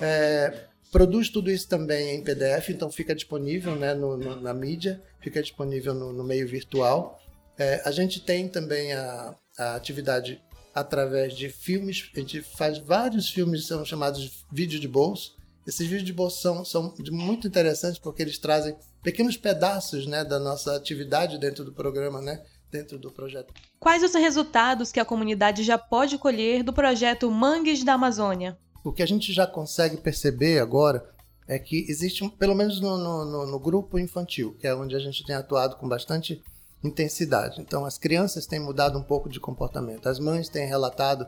É, 0.01 0.67
produz 0.93 1.29
tudo 1.29 1.51
isso 1.51 1.69
também 1.69 2.15
em 2.15 2.23
PDF, 2.23 2.69
então 2.69 2.91
fica 2.91 3.15
disponível 3.15 3.75
né, 3.75 3.95
no, 3.95 4.17
no, 4.17 4.41
na 4.41 4.55
mídia, 4.55 5.03
fica 5.21 5.43
disponível 5.43 5.95
no, 5.95 6.13
no 6.13 6.23
meio 6.23 6.47
virtual. 6.47 7.21
É, 7.59 7.83
a 7.85 7.91
gente 7.91 8.21
tem 8.21 8.49
também 8.49 8.93
a, 8.93 9.35
a 9.59 9.75
atividade 9.75 10.41
através 10.75 11.35
de 11.35 11.49
filmes, 11.49 12.11
a 12.15 12.19
gente 12.19 12.43
faz 12.43 12.79
vários 12.79 13.31
filmes 13.31 13.67
são 13.67 13.85
chamados 13.85 14.45
vídeos 14.53 14.81
de 14.81 14.89
bolso. 14.89 15.37
Esses 15.67 15.87
vídeos 15.87 16.05
de 16.05 16.13
bolso 16.13 16.43
são, 16.43 16.65
são 16.65 16.95
muito 17.11 17.47
interessantes 17.47 17.99
porque 17.99 18.21
eles 18.21 18.39
trazem 18.39 18.77
pequenos 19.03 19.37
pedaços 19.37 20.07
né, 20.07 20.25
da 20.25 20.39
nossa 20.39 20.77
atividade 20.77 21.39
dentro 21.39 21.65
do 21.65 21.73
programa, 21.73 22.21
né, 22.21 22.43
dentro 22.75 22.99
do 22.99 23.11
projeto. 23.11 23.55
Quais 23.79 24.03
os 24.03 24.15
resultados 24.15 24.91
que 24.91 24.99
a 24.99 25.05
comunidade 25.05 25.63
já 25.63 25.79
pode 25.79 26.19
colher 26.19 26.65
do 26.65 26.73
projeto 26.73 27.31
Mangues 27.31 27.85
da 27.85 27.95
Amazônia? 27.95 28.59
O 28.83 28.93
que 28.93 29.03
a 29.03 29.07
gente 29.07 29.33
já 29.33 29.47
consegue 29.47 29.97
perceber 29.97 30.59
agora 30.59 31.09
é 31.47 31.57
que 31.59 31.87
existe, 31.89 32.29
pelo 32.31 32.55
menos 32.55 32.81
no, 32.81 32.97
no, 32.99 33.47
no 33.47 33.59
grupo 33.61 33.99
infantil, 33.99 34.57
que 34.59 34.67
é 34.67 34.75
onde 34.75 34.97
a 34.97 34.99
gente 34.99 35.25
tem 35.25 35.37
atuado 35.37 35.77
com 35.77 35.89
bastante 35.89 36.43
intensidade. 36.83 37.61
Então, 37.61 37.85
as 37.85 37.97
crianças 37.97 38.45
têm 38.45 38.59
mudado 38.59 38.99
um 38.99 39.03
pouco 39.03 39.29
de 39.29 39.39
comportamento. 39.39 40.09
As 40.09 40.19
mães 40.19 40.49
têm 40.49 40.67
relatado 40.67 41.27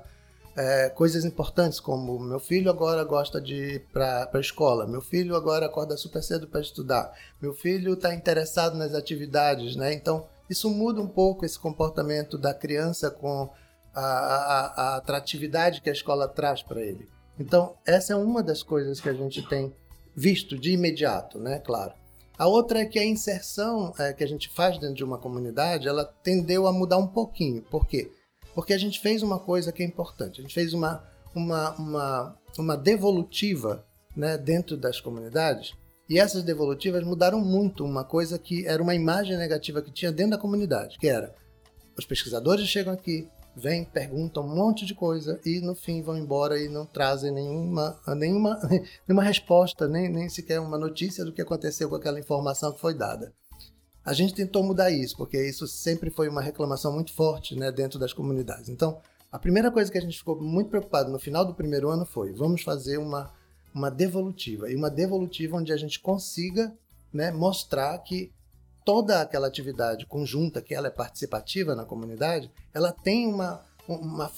é, 0.56 0.88
coisas 0.88 1.24
importantes, 1.24 1.78
como 1.78 2.18
meu 2.18 2.40
filho 2.40 2.70
agora 2.70 3.04
gosta 3.04 3.40
de 3.40 3.54
ir 3.54 3.86
para 3.92 4.28
a 4.32 4.40
escola, 4.40 4.86
meu 4.86 5.02
filho 5.02 5.36
agora 5.36 5.66
acorda 5.66 5.96
super 5.96 6.22
cedo 6.22 6.48
para 6.48 6.62
estudar, 6.62 7.12
meu 7.42 7.52
filho 7.52 7.92
está 7.92 8.14
interessado 8.14 8.74
nas 8.74 8.94
atividades, 8.94 9.76
né? 9.76 9.92
Então, 9.92 10.26
isso 10.48 10.70
muda 10.70 11.00
um 11.00 11.08
pouco 11.08 11.44
esse 11.44 11.58
comportamento 11.58 12.38
da 12.38 12.54
criança 12.54 13.10
com 13.10 13.50
a, 13.94 14.00
a, 14.00 14.66
a 14.66 14.96
atratividade 14.96 15.80
que 15.80 15.90
a 15.90 15.92
escola 15.92 16.28
traz 16.28 16.62
para 16.62 16.80
ele. 16.80 17.08
Então, 17.38 17.76
essa 17.86 18.12
é 18.12 18.16
uma 18.16 18.42
das 18.42 18.62
coisas 18.62 19.00
que 19.00 19.08
a 19.08 19.14
gente 19.14 19.46
tem 19.48 19.74
visto 20.14 20.58
de 20.58 20.72
imediato, 20.72 21.38
né? 21.38 21.58
Claro. 21.58 21.92
A 22.38 22.46
outra 22.46 22.80
é 22.80 22.84
que 22.84 22.98
a 22.98 23.04
inserção 23.04 23.94
é, 23.98 24.12
que 24.12 24.22
a 24.22 24.28
gente 24.28 24.48
faz 24.50 24.78
dentro 24.78 24.96
de 24.96 25.04
uma 25.04 25.18
comunidade, 25.18 25.88
ela 25.88 26.04
tendeu 26.04 26.66
a 26.66 26.72
mudar 26.72 26.98
um 26.98 27.06
pouquinho. 27.06 27.62
Por 27.62 27.86
quê? 27.86 28.10
Porque 28.54 28.74
a 28.74 28.78
gente 28.78 29.00
fez 29.00 29.22
uma 29.22 29.38
coisa 29.38 29.72
que 29.72 29.82
é 29.82 29.86
importante. 29.86 30.40
A 30.40 30.42
gente 30.42 30.54
fez 30.54 30.74
uma, 30.74 31.02
uma, 31.34 31.70
uma, 31.76 32.38
uma 32.58 32.76
devolutiva 32.76 33.84
né, 34.14 34.36
dentro 34.36 34.76
das 34.76 35.00
comunidades. 35.00 35.74
E 36.08 36.18
essas 36.18 36.44
devolutivas 36.44 37.02
mudaram 37.04 37.40
muito 37.40 37.84
uma 37.84 38.04
coisa 38.04 38.38
que 38.38 38.66
era 38.66 38.82
uma 38.82 38.94
imagem 38.94 39.36
negativa 39.36 39.82
que 39.82 39.90
tinha 39.90 40.12
dentro 40.12 40.32
da 40.32 40.38
comunidade, 40.38 40.98
que 40.98 41.08
era 41.08 41.34
os 41.98 42.04
pesquisadores 42.04 42.68
chegam 42.68 42.92
aqui, 42.92 43.26
vêm, 43.56 43.84
perguntam 43.84 44.44
um 44.44 44.54
monte 44.54 44.84
de 44.84 44.94
coisa 44.94 45.40
e 45.44 45.60
no 45.60 45.74
fim 45.74 46.02
vão 46.02 46.16
embora 46.16 46.60
e 46.60 46.68
não 46.68 46.84
trazem 46.84 47.32
nenhuma, 47.32 47.98
nenhuma, 48.14 48.60
nenhuma 49.08 49.22
resposta, 49.22 49.88
nem, 49.88 50.08
nem 50.08 50.28
sequer 50.28 50.60
uma 50.60 50.78
notícia 50.78 51.24
do 51.24 51.32
que 51.32 51.40
aconteceu 51.40 51.88
com 51.88 51.96
aquela 51.96 52.20
informação 52.20 52.72
que 52.72 52.80
foi 52.80 52.94
dada. 52.94 53.32
A 54.04 54.12
gente 54.12 54.34
tentou 54.34 54.62
mudar 54.62 54.90
isso, 54.90 55.16
porque 55.16 55.42
isso 55.42 55.66
sempre 55.66 56.10
foi 56.10 56.28
uma 56.28 56.42
reclamação 56.42 56.92
muito 56.92 57.12
forte 57.12 57.56
né, 57.56 57.72
dentro 57.72 57.98
das 57.98 58.12
comunidades. 58.12 58.68
Então, 58.68 59.00
a 59.32 59.38
primeira 59.38 59.70
coisa 59.70 59.90
que 59.90 59.98
a 59.98 60.00
gente 60.00 60.18
ficou 60.18 60.40
muito 60.40 60.70
preocupado 60.70 61.10
no 61.10 61.18
final 61.18 61.44
do 61.44 61.54
primeiro 61.54 61.88
ano 61.88 62.06
foi: 62.06 62.32
vamos 62.32 62.62
fazer 62.62 62.98
uma, 62.98 63.32
uma 63.76 63.90
devolutiva. 63.90 64.70
E 64.70 64.74
uma 64.74 64.90
devolutiva 64.90 65.58
onde 65.58 65.70
a 65.70 65.76
gente 65.76 66.00
consiga 66.00 66.74
né, 67.12 67.30
mostrar 67.30 67.98
que 67.98 68.32
toda 68.86 69.20
aquela 69.20 69.46
atividade 69.46 70.06
conjunta, 70.06 70.62
que 70.62 70.74
ela 70.74 70.86
é 70.86 70.90
participativa 70.90 71.74
na 71.74 71.84
comunidade, 71.84 72.50
ela 72.72 72.90
tem 72.90 73.26
uma, 73.26 73.62
uma, 73.86 74.32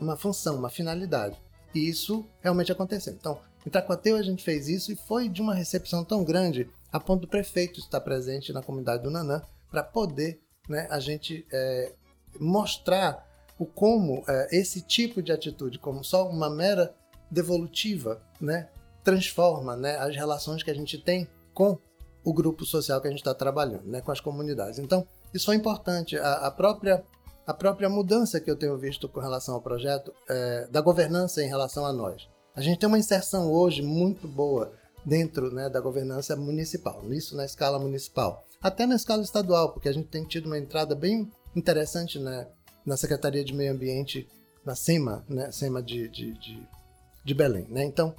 uma 0.00 0.16
função, 0.16 0.56
uma 0.56 0.70
finalidade. 0.70 1.36
E 1.74 1.88
isso 1.88 2.24
realmente 2.40 2.70
aconteceu. 2.70 3.12
Então, 3.12 3.40
em 3.66 3.70
Taquateu 3.70 4.14
a 4.16 4.22
gente 4.22 4.44
fez 4.44 4.68
isso 4.68 4.92
e 4.92 4.96
foi 4.96 5.28
de 5.28 5.42
uma 5.42 5.54
recepção 5.54 6.04
tão 6.04 6.22
grande 6.22 6.70
a 6.92 7.00
ponto 7.00 7.22
do 7.22 7.28
prefeito 7.28 7.80
estar 7.80 8.00
presente 8.00 8.52
na 8.52 8.62
comunidade 8.62 9.02
do 9.02 9.10
Nanã 9.10 9.42
para 9.68 9.82
poder 9.82 10.40
né, 10.68 10.86
a 10.88 11.00
gente 11.00 11.44
é, 11.52 11.92
mostrar 12.38 13.26
o 13.58 13.66
como 13.66 14.22
é, 14.28 14.56
esse 14.56 14.80
tipo 14.80 15.20
de 15.20 15.32
atitude, 15.32 15.80
como 15.80 16.04
só 16.04 16.28
uma 16.28 16.48
mera 16.48 16.94
devolutiva, 17.30 18.20
né, 18.40 18.68
transforma 19.02 19.76
né, 19.76 19.96
as 19.96 20.14
relações 20.14 20.62
que 20.62 20.70
a 20.70 20.74
gente 20.74 20.98
tem 20.98 21.28
com 21.54 21.78
o 22.24 22.32
grupo 22.32 22.64
social 22.64 23.00
que 23.00 23.06
a 23.06 23.10
gente 23.10 23.20
está 23.20 23.34
trabalhando, 23.34 23.84
né, 23.86 24.00
com 24.00 24.10
as 24.10 24.20
comunidades. 24.20 24.78
Então, 24.78 25.06
isso 25.32 25.52
é 25.52 25.54
importante. 25.54 26.16
A, 26.18 26.46
a, 26.46 26.50
própria, 26.50 27.04
a 27.46 27.54
própria 27.54 27.88
mudança 27.88 28.40
que 28.40 28.50
eu 28.50 28.56
tenho 28.56 28.76
visto 28.76 29.08
com 29.08 29.20
relação 29.20 29.54
ao 29.54 29.62
projeto, 29.62 30.12
é, 30.28 30.66
da 30.68 30.80
governança 30.80 31.42
em 31.42 31.48
relação 31.48 31.86
a 31.86 31.92
nós. 31.92 32.28
A 32.54 32.60
gente 32.60 32.78
tem 32.78 32.88
uma 32.88 32.98
inserção 32.98 33.52
hoje 33.52 33.82
muito 33.82 34.26
boa 34.26 34.72
dentro 35.04 35.54
né, 35.54 35.68
da 35.68 35.80
governança 35.80 36.34
municipal, 36.34 37.00
isso 37.12 37.36
na 37.36 37.44
escala 37.44 37.78
municipal. 37.78 38.44
Até 38.60 38.86
na 38.86 38.96
escala 38.96 39.22
estadual, 39.22 39.72
porque 39.72 39.88
a 39.88 39.92
gente 39.92 40.08
tem 40.08 40.24
tido 40.24 40.46
uma 40.46 40.58
entrada 40.58 40.96
bem 40.96 41.30
interessante 41.54 42.18
né, 42.18 42.48
na 42.84 42.96
Secretaria 42.96 43.44
de 43.44 43.54
Meio 43.54 43.72
Ambiente, 43.72 44.28
na 44.64 44.74
SEMA, 44.74 45.24
né, 45.28 45.52
SEMA 45.52 45.80
de, 45.80 46.08
de, 46.08 46.32
de, 46.32 46.68
de 47.26 47.34
Belém. 47.34 47.66
Né? 47.68 47.84
Então, 47.84 48.14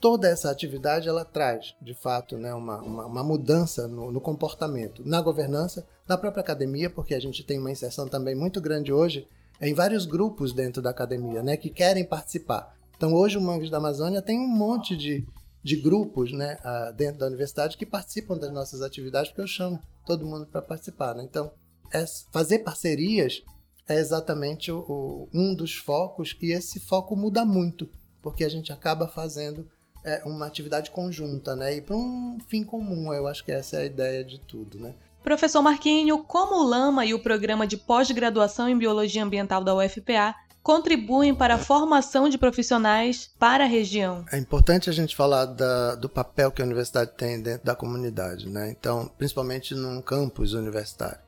toda 0.00 0.26
essa 0.26 0.50
atividade 0.50 1.08
ela 1.08 1.24
traz, 1.24 1.74
de 1.80 1.92
fato, 1.94 2.38
né, 2.38 2.54
uma, 2.54 2.80
uma, 2.80 3.06
uma 3.06 3.22
mudança 3.22 3.86
no, 3.86 4.10
no, 4.10 4.20
comportamento, 4.20 5.06
na 5.06 5.20
governança, 5.20 5.86
na 6.08 6.16
própria 6.16 6.40
academia, 6.40 6.88
porque 6.88 7.14
a 7.14 7.20
gente 7.20 7.44
tem 7.44 7.58
uma 7.58 7.70
inserção 7.70 8.08
também 8.08 8.34
muito 8.34 8.60
grande 8.62 8.92
hoje 8.92 9.28
em 9.60 9.74
vários 9.74 10.06
grupos 10.06 10.52
dentro 10.52 10.82
da 10.82 10.90
academia, 10.90 11.42
né, 11.42 11.56
que 11.56 11.68
querem 11.68 12.04
participar. 12.04 12.74
Então, 12.96 13.12
hoje 13.12 13.36
o 13.36 13.40
Mangues 13.40 13.70
da 13.70 13.76
Amazônia 13.76 14.22
tem 14.22 14.40
um 14.40 14.48
monte 14.48 14.96
de, 14.96 15.26
de 15.62 15.76
grupos 15.76 16.32
né, 16.32 16.56
dentro 16.96 17.18
da 17.18 17.26
universidade 17.26 17.76
que 17.76 17.84
participam 17.84 18.38
das 18.38 18.52
nossas 18.52 18.80
atividades, 18.80 19.30
porque 19.30 19.42
eu 19.42 19.46
chamo 19.46 19.78
todo 20.06 20.26
mundo 20.26 20.46
para 20.46 20.62
participar. 20.62 21.14
Né? 21.14 21.24
Então, 21.24 21.52
é, 21.92 22.04
fazer 22.32 22.60
parcerias 22.60 23.42
é 23.86 23.98
exatamente 23.98 24.72
o, 24.72 24.78
o, 24.80 25.28
um 25.32 25.54
dos 25.54 25.74
focos, 25.74 26.36
e 26.40 26.52
esse 26.52 26.80
foco 26.80 27.14
muda 27.14 27.44
muito, 27.44 27.88
porque 28.24 28.42
a 28.42 28.48
gente 28.48 28.72
acaba 28.72 29.06
fazendo 29.06 29.68
é, 30.02 30.22
uma 30.24 30.46
atividade 30.46 30.90
conjunta, 30.90 31.54
né? 31.54 31.76
E 31.76 31.82
para 31.82 31.94
um 31.94 32.38
fim 32.48 32.64
comum, 32.64 33.12
eu 33.12 33.28
acho 33.28 33.44
que 33.44 33.52
essa 33.52 33.76
é 33.76 33.82
a 33.82 33.84
ideia 33.84 34.24
de 34.24 34.40
tudo, 34.40 34.80
né? 34.80 34.94
Professor 35.22 35.62
Marquinho, 35.62 36.24
como 36.24 36.56
o 36.56 36.68
LAMA 36.68 37.04
e 37.04 37.14
o 37.14 37.22
programa 37.22 37.66
de 37.66 37.76
pós-graduação 37.76 38.68
em 38.68 38.76
Biologia 38.76 39.22
Ambiental 39.22 39.62
da 39.62 39.74
UFPA 39.74 40.34
contribuem 40.62 41.34
para 41.34 41.56
a 41.56 41.58
formação 41.58 42.28
de 42.28 42.38
profissionais 42.38 43.30
para 43.38 43.64
a 43.64 43.66
região? 43.66 44.24
É 44.32 44.38
importante 44.38 44.88
a 44.88 44.92
gente 44.92 45.14
falar 45.14 45.44
da, 45.44 45.94
do 45.94 46.08
papel 46.08 46.50
que 46.50 46.62
a 46.62 46.64
universidade 46.64 47.12
tem 47.16 47.40
dentro 47.40 47.64
da 47.64 47.74
comunidade, 47.74 48.48
né? 48.48 48.70
Então, 48.70 49.10
principalmente 49.18 49.74
num 49.74 50.00
campus 50.00 50.54
universitário. 50.54 51.20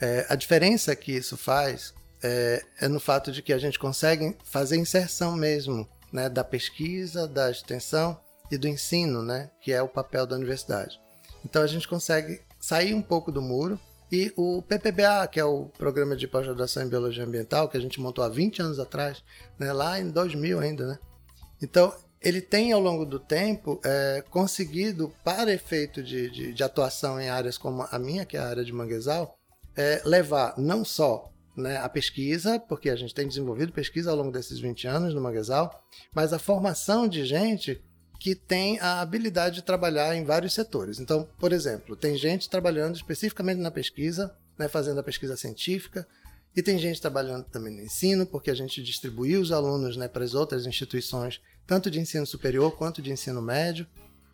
É, 0.00 0.26
a 0.28 0.34
diferença 0.34 0.96
que 0.96 1.12
isso 1.12 1.36
faz 1.36 1.94
é, 2.22 2.62
é 2.80 2.88
no 2.88 3.00
fato 3.00 3.32
de 3.32 3.42
que 3.42 3.52
a 3.52 3.58
gente 3.58 3.78
consegue 3.78 4.36
fazer 4.44 4.76
inserção 4.76 5.36
mesmo 5.36 5.88
né, 6.12 6.28
da 6.28 6.44
pesquisa, 6.44 7.26
da 7.26 7.50
extensão 7.50 8.18
e 8.50 8.58
do 8.58 8.68
ensino, 8.68 9.22
né, 9.22 9.50
que 9.60 9.72
é 9.72 9.82
o 9.82 9.88
papel 9.88 10.26
da 10.26 10.36
universidade. 10.36 11.00
Então 11.44 11.62
a 11.62 11.66
gente 11.66 11.88
consegue 11.88 12.40
sair 12.60 12.94
um 12.94 13.02
pouco 13.02 13.32
do 13.32 13.42
muro 13.42 13.78
e 14.10 14.32
o 14.36 14.62
PPBA, 14.62 15.26
que 15.26 15.40
é 15.40 15.44
o 15.44 15.70
Programa 15.78 16.14
de 16.14 16.28
Pós-Graduação 16.28 16.82
em 16.82 16.88
Biologia 16.88 17.24
Ambiental, 17.24 17.68
que 17.68 17.78
a 17.78 17.80
gente 17.80 17.98
montou 17.98 18.22
há 18.22 18.28
20 18.28 18.60
anos 18.60 18.78
atrás, 18.78 19.24
né, 19.58 19.72
lá 19.72 19.98
em 19.98 20.10
2000 20.10 20.60
ainda, 20.60 20.86
né? 20.86 20.98
Então, 21.62 21.94
ele 22.20 22.40
tem 22.40 22.72
ao 22.72 22.80
longo 22.80 23.06
do 23.06 23.18
tempo 23.18 23.80
é, 23.84 24.22
conseguido, 24.30 25.12
para 25.24 25.52
efeito 25.52 26.02
de, 26.02 26.30
de, 26.30 26.52
de, 26.52 26.62
atuação 26.62 27.20
em 27.20 27.28
áreas 27.28 27.56
como 27.56 27.86
a 27.90 27.98
minha, 27.98 28.26
que 28.26 28.36
é 28.36 28.40
a 28.40 28.48
área 28.48 28.64
de 28.64 28.72
manguezal, 28.72 29.34
é, 29.74 30.02
levar 30.04 30.54
não 30.58 30.84
só 30.84 31.31
né, 31.56 31.76
a 31.78 31.88
pesquisa, 31.88 32.58
porque 32.58 32.88
a 32.88 32.96
gente 32.96 33.14
tem 33.14 33.28
desenvolvido 33.28 33.72
pesquisa 33.72 34.10
ao 34.10 34.16
longo 34.16 34.32
desses 34.32 34.58
20 34.58 34.86
anos 34.86 35.14
no 35.14 35.20
Manguezal, 35.20 35.84
mas 36.14 36.32
a 36.32 36.38
formação 36.38 37.06
de 37.06 37.24
gente 37.24 37.82
que 38.18 38.34
tem 38.34 38.78
a 38.78 39.00
habilidade 39.00 39.56
de 39.56 39.62
trabalhar 39.62 40.14
em 40.14 40.24
vários 40.24 40.54
setores. 40.54 41.00
Então, 41.00 41.28
por 41.38 41.52
exemplo, 41.52 41.96
tem 41.96 42.16
gente 42.16 42.48
trabalhando 42.48 42.94
especificamente 42.94 43.58
na 43.58 43.70
pesquisa, 43.70 44.32
né, 44.56 44.68
fazendo 44.68 45.00
a 45.00 45.02
pesquisa 45.02 45.36
científica, 45.36 46.06
e 46.54 46.62
tem 46.62 46.78
gente 46.78 47.00
trabalhando 47.00 47.44
também 47.44 47.74
no 47.74 47.82
ensino, 47.82 48.26
porque 48.26 48.50
a 48.50 48.54
gente 48.54 48.82
distribuiu 48.82 49.40
os 49.40 49.50
alunos 49.50 49.96
né, 49.96 50.06
para 50.06 50.22
as 50.22 50.34
outras 50.34 50.66
instituições, 50.66 51.40
tanto 51.66 51.90
de 51.90 51.98
ensino 51.98 52.26
superior 52.26 52.76
quanto 52.76 53.02
de 53.02 53.10
ensino 53.10 53.42
médio. 53.42 53.86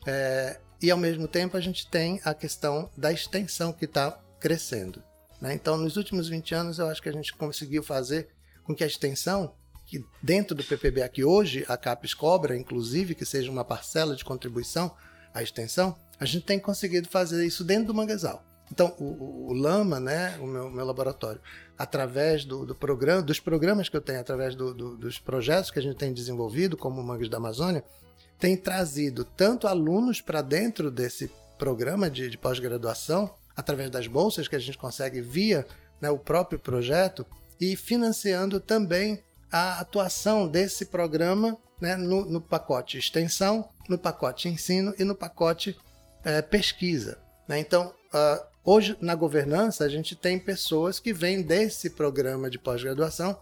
É, 0.07 0.61
e 0.83 0.91
ao 0.91 0.99
mesmo 0.99 1.27
tempo 1.27 1.57
a 1.57 1.61
gente 1.61 1.89
tem 1.89 2.21
a 2.25 2.35
questão 2.35 2.91
da 2.97 3.13
extensão 3.13 3.73
que 3.73 3.85
está 3.85 4.21
crescendo. 4.39 5.03
Né? 5.41 5.55
Então, 5.55 5.77
nos 5.77 5.97
últimos 5.97 6.29
20 6.29 6.55
anos, 6.55 6.79
eu 6.79 6.87
acho 6.87 7.03
que 7.03 7.09
a 7.09 7.13
gente 7.13 7.35
conseguiu 7.35 7.83
fazer 7.83 8.29
com 8.65 8.75
que 8.75 8.85
a 8.85 8.87
extensão, 8.87 9.55
que 9.87 10.05
dentro 10.23 10.55
do 10.55 10.65
PPBA 10.65 11.09
que 11.09 11.25
hoje 11.25 11.65
a 11.69 11.77
CAPES 11.77 12.15
cobra, 12.15 12.57
inclusive, 12.57 13.15
que 13.15 13.25
seja 13.25 13.51
uma 13.51 13.65
parcela 13.65 14.15
de 14.15 14.25
contribuição 14.25 14.95
à 15.33 15.43
extensão, 15.43 15.97
a 16.19 16.25
gente 16.25 16.45
tem 16.45 16.59
conseguido 16.59 17.09
fazer 17.09 17.47
isso 17.47 17.65
dentro 17.65 17.89
do 17.89 17.95
manguezal. 17.95 18.45
Então, 18.71 18.95
o, 18.99 19.49
o, 19.49 19.53
Lama, 19.55 19.99
né, 19.99 20.37
o 20.41 20.47
meu, 20.47 20.71
meu 20.71 20.85
laboratório, 20.85 21.41
através 21.77 22.45
do, 22.45 22.67
do, 22.67 22.75
programa, 22.75 23.23
dos 23.23 23.41
programas 23.41 23.89
que 23.89 23.97
eu 23.97 24.01
tenho, 24.01 24.21
através 24.21 24.55
do, 24.55 24.75
do, 24.75 24.97
dos 24.97 25.19
projetos 25.19 25.71
que 25.71 25.79
a 25.79 25.83
gente 25.83 25.97
tem 25.97 26.13
desenvolvido, 26.13 26.77
como 26.77 27.01
o 27.01 27.05
Mangues 27.05 27.31
da 27.31 27.39
Amazônia, 27.39 27.83
tem 28.39 28.57
trazido 28.57 29.25
tanto 29.25 29.67
alunos 29.67 30.21
para 30.21 30.43
dentro 30.43 30.91
desse 30.91 31.31
programa 31.59 32.11
de, 32.11 32.29
de 32.29 32.39
pós-graduação, 32.39 33.35
através 33.59 33.91
das 33.91 34.07
bolsas 34.07 34.47
que 34.47 34.55
a 34.55 34.59
gente 34.61 34.79
consegue 34.79 35.21
via 35.21 35.67
né, 36.01 36.09
o 36.09 36.17
próprio 36.17 36.61
projeto, 36.61 37.27
e 37.61 37.75
financiando 37.75 38.61
também 38.61 39.21
a 39.51 39.81
atuação 39.81 40.47
desse 40.47 40.85
programa 40.85 41.59
né, 41.81 41.97
no, 41.97 42.25
no, 42.25 42.41
pacote 42.41 42.97
extensão, 42.97 43.69
no 43.89 43.99
pacote 43.99 44.49
ensino 44.49 44.95
e 44.97 45.03
no 45.03 45.13
pacote 45.13 45.77
é, 46.25 46.41
pesquisa. 46.41 47.19
Né? 47.49 47.59
Então, 47.59 47.93
uh, 48.15 48.47
hoje 48.65 48.97
na 49.01 49.17
governança, 49.17 49.85
a 49.85 49.89
gente 49.89 50.15
tem 50.15 50.39
pessoas 50.39 51.01
que 51.01 51.13
vêm 51.13 51.43
desse 51.43 51.91
programa 51.91 52.49
de 52.49 52.61
pós-graduação 52.61 53.37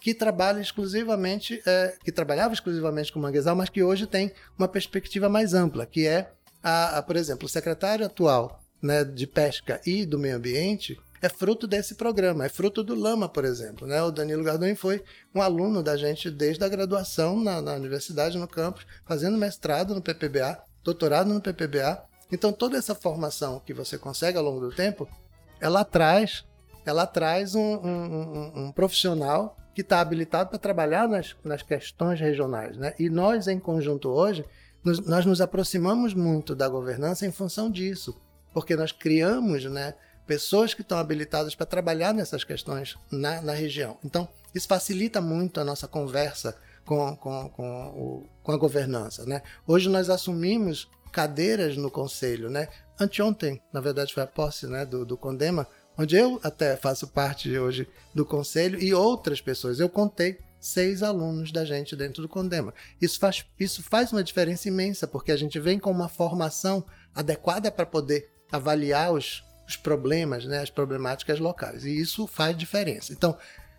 que 0.00 0.14
trabalham 0.14 0.60
exclusivamente, 0.60 1.60
é, 1.66 1.96
que 2.04 2.12
trabalhava 2.12 2.54
exclusivamente 2.54 3.12
com 3.12 3.18
manguezal, 3.18 3.56
mas 3.56 3.68
que 3.68 3.82
hoje 3.82 4.06
tem 4.06 4.30
uma 4.56 4.68
perspectiva 4.68 5.28
mais 5.28 5.54
ampla, 5.54 5.86
que 5.86 6.06
é, 6.06 6.30
a, 6.62 6.98
a 6.98 7.02
por 7.02 7.16
exemplo, 7.16 7.46
o 7.46 7.48
secretário 7.48 8.06
atual 8.06 8.62
né, 8.82 9.04
de 9.04 9.26
pesca 9.26 9.80
e 9.84 10.04
do 10.04 10.18
meio 10.18 10.36
ambiente, 10.36 10.98
é 11.20 11.28
fruto 11.28 11.66
desse 11.66 11.94
programa, 11.94 12.44
é 12.44 12.48
fruto 12.48 12.84
do 12.84 12.94
Lama, 12.94 13.28
por 13.28 13.44
exemplo. 13.44 13.86
Né? 13.86 14.02
O 14.02 14.10
Danilo 14.10 14.44
Gardoni 14.44 14.74
foi 14.74 15.02
um 15.34 15.40
aluno 15.40 15.82
da 15.82 15.96
gente 15.96 16.30
desde 16.30 16.64
a 16.64 16.68
graduação 16.68 17.40
na, 17.42 17.60
na 17.60 17.74
universidade, 17.74 18.38
no 18.38 18.46
campus, 18.46 18.86
fazendo 19.04 19.38
mestrado 19.38 19.94
no 19.94 20.02
PPBA, 20.02 20.62
doutorado 20.84 21.32
no 21.32 21.40
PPBA. 21.40 22.02
Então, 22.30 22.52
toda 22.52 22.76
essa 22.76 22.94
formação 22.94 23.60
que 23.60 23.72
você 23.72 23.98
consegue 23.98 24.36
ao 24.36 24.44
longo 24.44 24.60
do 24.60 24.74
tempo, 24.74 25.08
ela 25.60 25.84
traz, 25.84 26.44
ela 26.84 27.06
traz 27.06 27.54
um, 27.54 27.60
um, 27.60 28.04
um, 28.04 28.52
um 28.66 28.72
profissional 28.72 29.56
que 29.74 29.82
está 29.82 30.00
habilitado 30.00 30.50
para 30.50 30.58
trabalhar 30.58 31.08
nas, 31.08 31.36
nas 31.44 31.62
questões 31.62 32.18
regionais. 32.20 32.76
Né? 32.76 32.94
E 32.98 33.08
nós, 33.08 33.46
em 33.46 33.58
conjunto 33.58 34.08
hoje, 34.08 34.44
nos, 34.82 35.04
nós 35.06 35.26
nos 35.26 35.40
aproximamos 35.40 36.14
muito 36.14 36.54
da 36.54 36.68
governança 36.68 37.26
em 37.26 37.32
função 37.32 37.70
disso, 37.70 38.18
porque 38.56 38.74
nós 38.74 38.90
criamos 38.90 39.66
né, 39.66 39.92
pessoas 40.26 40.72
que 40.72 40.80
estão 40.80 40.96
habilitadas 40.96 41.54
para 41.54 41.66
trabalhar 41.66 42.14
nessas 42.14 42.42
questões 42.42 42.96
na, 43.12 43.42
na, 43.42 43.52
região. 43.52 43.98
Então, 44.02 44.26
isso 44.54 44.66
facilita 44.66 45.20
muito 45.20 45.60
a 45.60 45.64
nossa 45.64 45.86
conversa 45.86 46.56
com, 46.82 47.14
com, 47.16 47.50
com, 47.50 47.86
o, 47.88 48.26
com 48.42 48.52
a 48.52 48.56
governança. 48.56 49.26
Né? 49.26 49.42
Hoje 49.66 49.90
nós 49.90 50.08
assumimos 50.08 50.88
cadeiras 51.12 51.76
no 51.76 51.90
conselho. 51.90 52.48
Né? 52.48 52.68
Anteontem, 52.98 53.60
na 53.70 53.82
verdade, 53.82 54.14
foi 54.14 54.22
a 54.22 54.26
posse 54.26 54.66
né, 54.66 54.86
do, 54.86 55.04
do 55.04 55.18
Condema, 55.18 55.66
onde 55.98 56.16
eu 56.16 56.40
até 56.42 56.78
faço 56.78 57.08
parte 57.08 57.58
hoje 57.58 57.86
do 58.14 58.24
conselho 58.24 58.82
e 58.82 58.94
outras 58.94 59.38
pessoas. 59.38 59.80
Eu 59.80 59.90
contei 59.90 60.38
seis 60.58 61.02
alunos 61.02 61.52
da 61.52 61.62
gente 61.66 61.94
dentro 61.94 62.22
do 62.22 62.28
Condema. 62.28 62.72
Isso 63.02 63.20
faz, 63.20 63.44
isso 63.60 63.82
faz 63.82 64.12
uma 64.12 64.24
diferença 64.24 64.66
imensa, 64.66 65.06
porque 65.06 65.30
a 65.30 65.36
gente 65.36 65.60
vem 65.60 65.78
com 65.78 65.90
uma 65.90 66.08
formação 66.08 66.82
adequada 67.14 67.70
para 67.70 67.84
poder 67.84 68.34
avaliar 68.50 69.12
os, 69.12 69.42
os 69.68 69.76
problemas, 69.76 70.44
né, 70.44 70.60
as 70.60 70.70
problemáticas 70.70 71.38
locais. 71.38 71.84
E 71.84 71.98
isso 71.98 72.26
faz 72.26 72.56
diferença. 72.56 73.12
Então, 73.12 73.36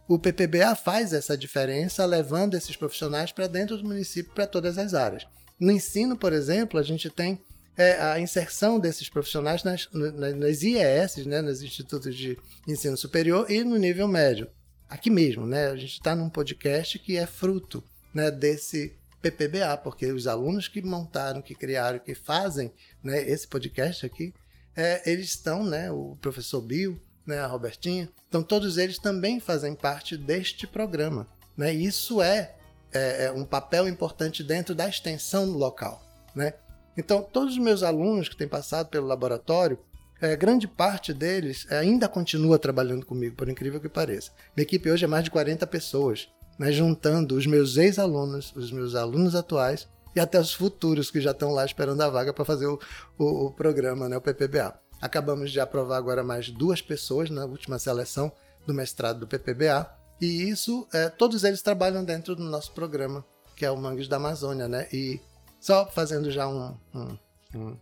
o 0.08 0.18
PPBA 0.18 0.74
faz 0.76 1.12
essa 1.12 1.38
diferença 1.38 2.06
levando 2.06 2.56
esses 2.56 2.76
profissionais 2.76 3.32
para 3.32 3.48
dentro 3.48 3.78
do 3.78 3.84
município 3.84 4.34
para 4.34 4.48
todas 4.48 4.78
as 4.78 4.94
áreas. 4.94 5.28
No 5.60 5.72
ensino, 5.72 6.16
por 6.16 6.34
exemplo, 6.34 6.80
a 6.80 6.84
gente 6.84 7.10
tem 7.10 7.42
é, 7.76 8.02
a 8.02 8.20
inserção 8.20 8.80
desses 8.80 9.10
profissionais 9.10 9.64
nas, 9.64 9.90
nas 9.92 10.64
IES, 10.64 11.26
né, 11.26 11.42
nos 11.42 11.62
institutos 11.62 12.16
de 12.16 12.38
ensino 12.68 12.98
superior 12.98 13.50
e 13.50 13.64
no 13.64 13.78
nível 13.78 14.08
médio. 14.08 14.50
Aqui 14.90 15.10
mesmo, 15.10 15.46
né, 15.46 15.68
a 15.68 15.76
gente 15.76 15.94
está 15.94 16.16
num 16.16 16.30
podcast 16.30 16.98
que 17.00 17.18
é 17.18 17.26
fruto 17.26 17.84
né, 18.14 18.32
desse 18.32 18.96
PPBA, 19.22 19.78
porque 19.78 20.12
os 20.12 20.26
alunos 20.26 20.68
que 20.68 20.82
montaram, 20.82 21.42
que 21.42 21.54
criaram, 21.54 22.00
que 22.00 22.16
fazem 22.16 22.72
né, 23.04 23.22
esse 23.30 23.48
podcast 23.48 24.06
aqui, 24.06 24.34
é, 24.78 25.02
eles 25.12 25.30
estão, 25.30 25.66
né, 25.66 25.92
o 25.92 26.16
professor 26.22 26.62
Bill, 26.62 27.02
né, 27.26 27.40
a 27.40 27.48
Robertinha, 27.48 28.08
então 28.30 28.44
todos 28.44 28.78
eles 28.78 29.00
também 29.00 29.40
fazem 29.40 29.74
parte 29.74 30.16
deste 30.16 30.68
programa. 30.68 31.28
Né? 31.58 31.74
Isso 31.74 32.22
é, 32.22 32.54
é, 32.94 33.26
é 33.26 33.32
um 33.32 33.44
papel 33.44 33.90
importante 33.90 34.44
dentro 34.44 34.76
da 34.76 34.88
extensão 34.88 35.46
local. 35.48 36.02
Né? 36.36 36.54
Então, 36.96 37.22
todos 37.24 37.54
os 37.54 37.60
meus 37.60 37.82
alunos 37.82 38.30
que 38.30 38.38
têm 38.38 38.48
passado 38.48 38.88
pelo 38.90 39.08
laboratório, 39.08 39.80
é, 40.22 40.36
grande 40.36 40.68
parte 40.68 41.14
deles 41.14 41.66
ainda 41.72 42.08
continua 42.08 42.60
trabalhando 42.60 43.06
comigo, 43.06 43.36
por 43.36 43.50
incrível 43.50 43.82
que 43.82 43.90
pareça. 43.90 44.32
Minha 44.56 44.64
equipe 44.64 44.90
hoje 44.90 45.06
é 45.06 45.08
mais 45.08 45.24
de 45.24 45.32
40 45.32 45.66
pessoas, 45.66 46.30
né, 46.58 46.72
juntando 46.72 47.36
os 47.36 47.48
meus 47.48 47.78
ex-alunos, 47.78 48.54
os 48.56 48.72
meus 48.72 48.94
alunos 48.94 49.36
atuais 49.36 49.88
e 50.18 50.20
até 50.20 50.40
os 50.40 50.52
futuros 50.52 51.12
que 51.12 51.22
já 51.22 51.30
estão 51.30 51.52
lá 51.52 51.64
esperando 51.64 52.02
a 52.02 52.10
vaga 52.10 52.34
para 52.34 52.44
fazer 52.44 52.66
o, 52.66 52.80
o, 53.20 53.46
o, 53.46 53.52
programa, 53.52 54.10
né, 54.10 54.18
o 54.18 54.22
PPBA. 54.22 54.74
Acabamos 55.00 55.52
de 55.52 55.60
aprovar 55.60 55.96
agora 55.98 56.24
mais 56.24 56.50
duas 56.50 56.82
pessoas 56.82 57.30
na 57.30 57.46
última 57.46 57.78
seleção 57.78 58.32
do 58.66 58.74
mestrado 58.74 59.20
do 59.20 59.28
PPBA, 59.28 59.88
e 60.20 60.50
isso, 60.50 60.88
é, 60.92 61.08
todos 61.08 61.44
eles 61.44 61.62
trabalham 61.62 62.04
dentro 62.04 62.36
do 62.36 62.44
nosso 62.44 62.72
programa, 62.72 63.24
que 63.56 63.64
é 63.64 63.70
o 63.70 63.78
Mangues 63.78 64.08
da 64.08 64.16
Amazônia, 64.16 64.68
né? 64.68 64.88
E 64.92 65.22
só 65.60 65.86
fazendo 65.86 66.32
já 66.32 66.48
um, 66.48 66.76
um, 66.96 67.18
um, 67.56 67.78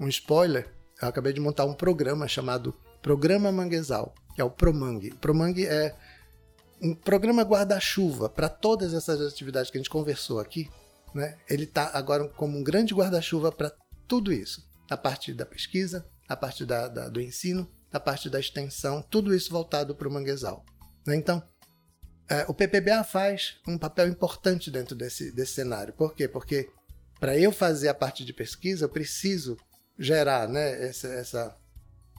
um 0.00 0.08
spoiler, 0.08 0.74
eu 1.00 1.06
acabei 1.06 1.32
de 1.32 1.40
montar 1.40 1.66
um 1.66 1.74
programa 1.74 2.26
chamado 2.26 2.74
Programa 3.00 3.52
Manguezal, 3.52 4.12
que 4.34 4.40
é 4.40 4.44
o 4.44 4.50
Promangue. 4.50 5.14
Promangue 5.14 5.66
é 5.66 5.94
um 6.82 6.96
programa 6.96 7.42
guarda-chuva 7.42 8.28
para 8.28 8.48
todas 8.48 8.92
essas 8.92 9.20
atividades 9.20 9.70
que 9.70 9.78
a 9.78 9.80
gente 9.80 9.88
conversou 9.88 10.40
aqui, 10.40 10.68
né? 11.14 11.36
Ele 11.48 11.64
está 11.64 11.90
agora 11.94 12.28
como 12.28 12.58
um 12.58 12.62
grande 12.62 12.94
guarda-chuva 12.94 13.52
para 13.52 13.72
tudo 14.06 14.32
isso. 14.32 14.62
A 14.90 14.96
parte 14.96 15.32
da 15.32 15.46
pesquisa, 15.46 16.06
a 16.28 16.36
parte 16.36 16.64
da, 16.64 16.88
da, 16.88 17.08
do 17.08 17.20
ensino, 17.20 17.70
a 17.92 18.00
parte 18.00 18.28
da 18.28 18.38
extensão, 18.38 19.02
tudo 19.02 19.34
isso 19.34 19.50
voltado 19.50 19.94
para 19.94 20.08
o 20.08 20.12
manguezal. 20.12 20.64
Né? 21.06 21.16
Então, 21.16 21.42
é, 22.28 22.44
o 22.48 22.54
PPBA 22.54 23.02
faz 23.02 23.56
um 23.66 23.76
papel 23.76 24.08
importante 24.08 24.70
dentro 24.70 24.94
desse, 24.94 25.32
desse 25.32 25.54
cenário. 25.54 25.92
Por 25.92 26.14
quê? 26.14 26.28
Porque 26.28 26.70
para 27.18 27.36
eu 27.36 27.52
fazer 27.52 27.88
a 27.88 27.94
parte 27.94 28.24
de 28.24 28.32
pesquisa, 28.32 28.84
eu 28.84 28.88
preciso 28.88 29.56
gerar 29.98 30.48
né, 30.48 30.88
essa, 30.88 31.08
essa, 31.08 31.56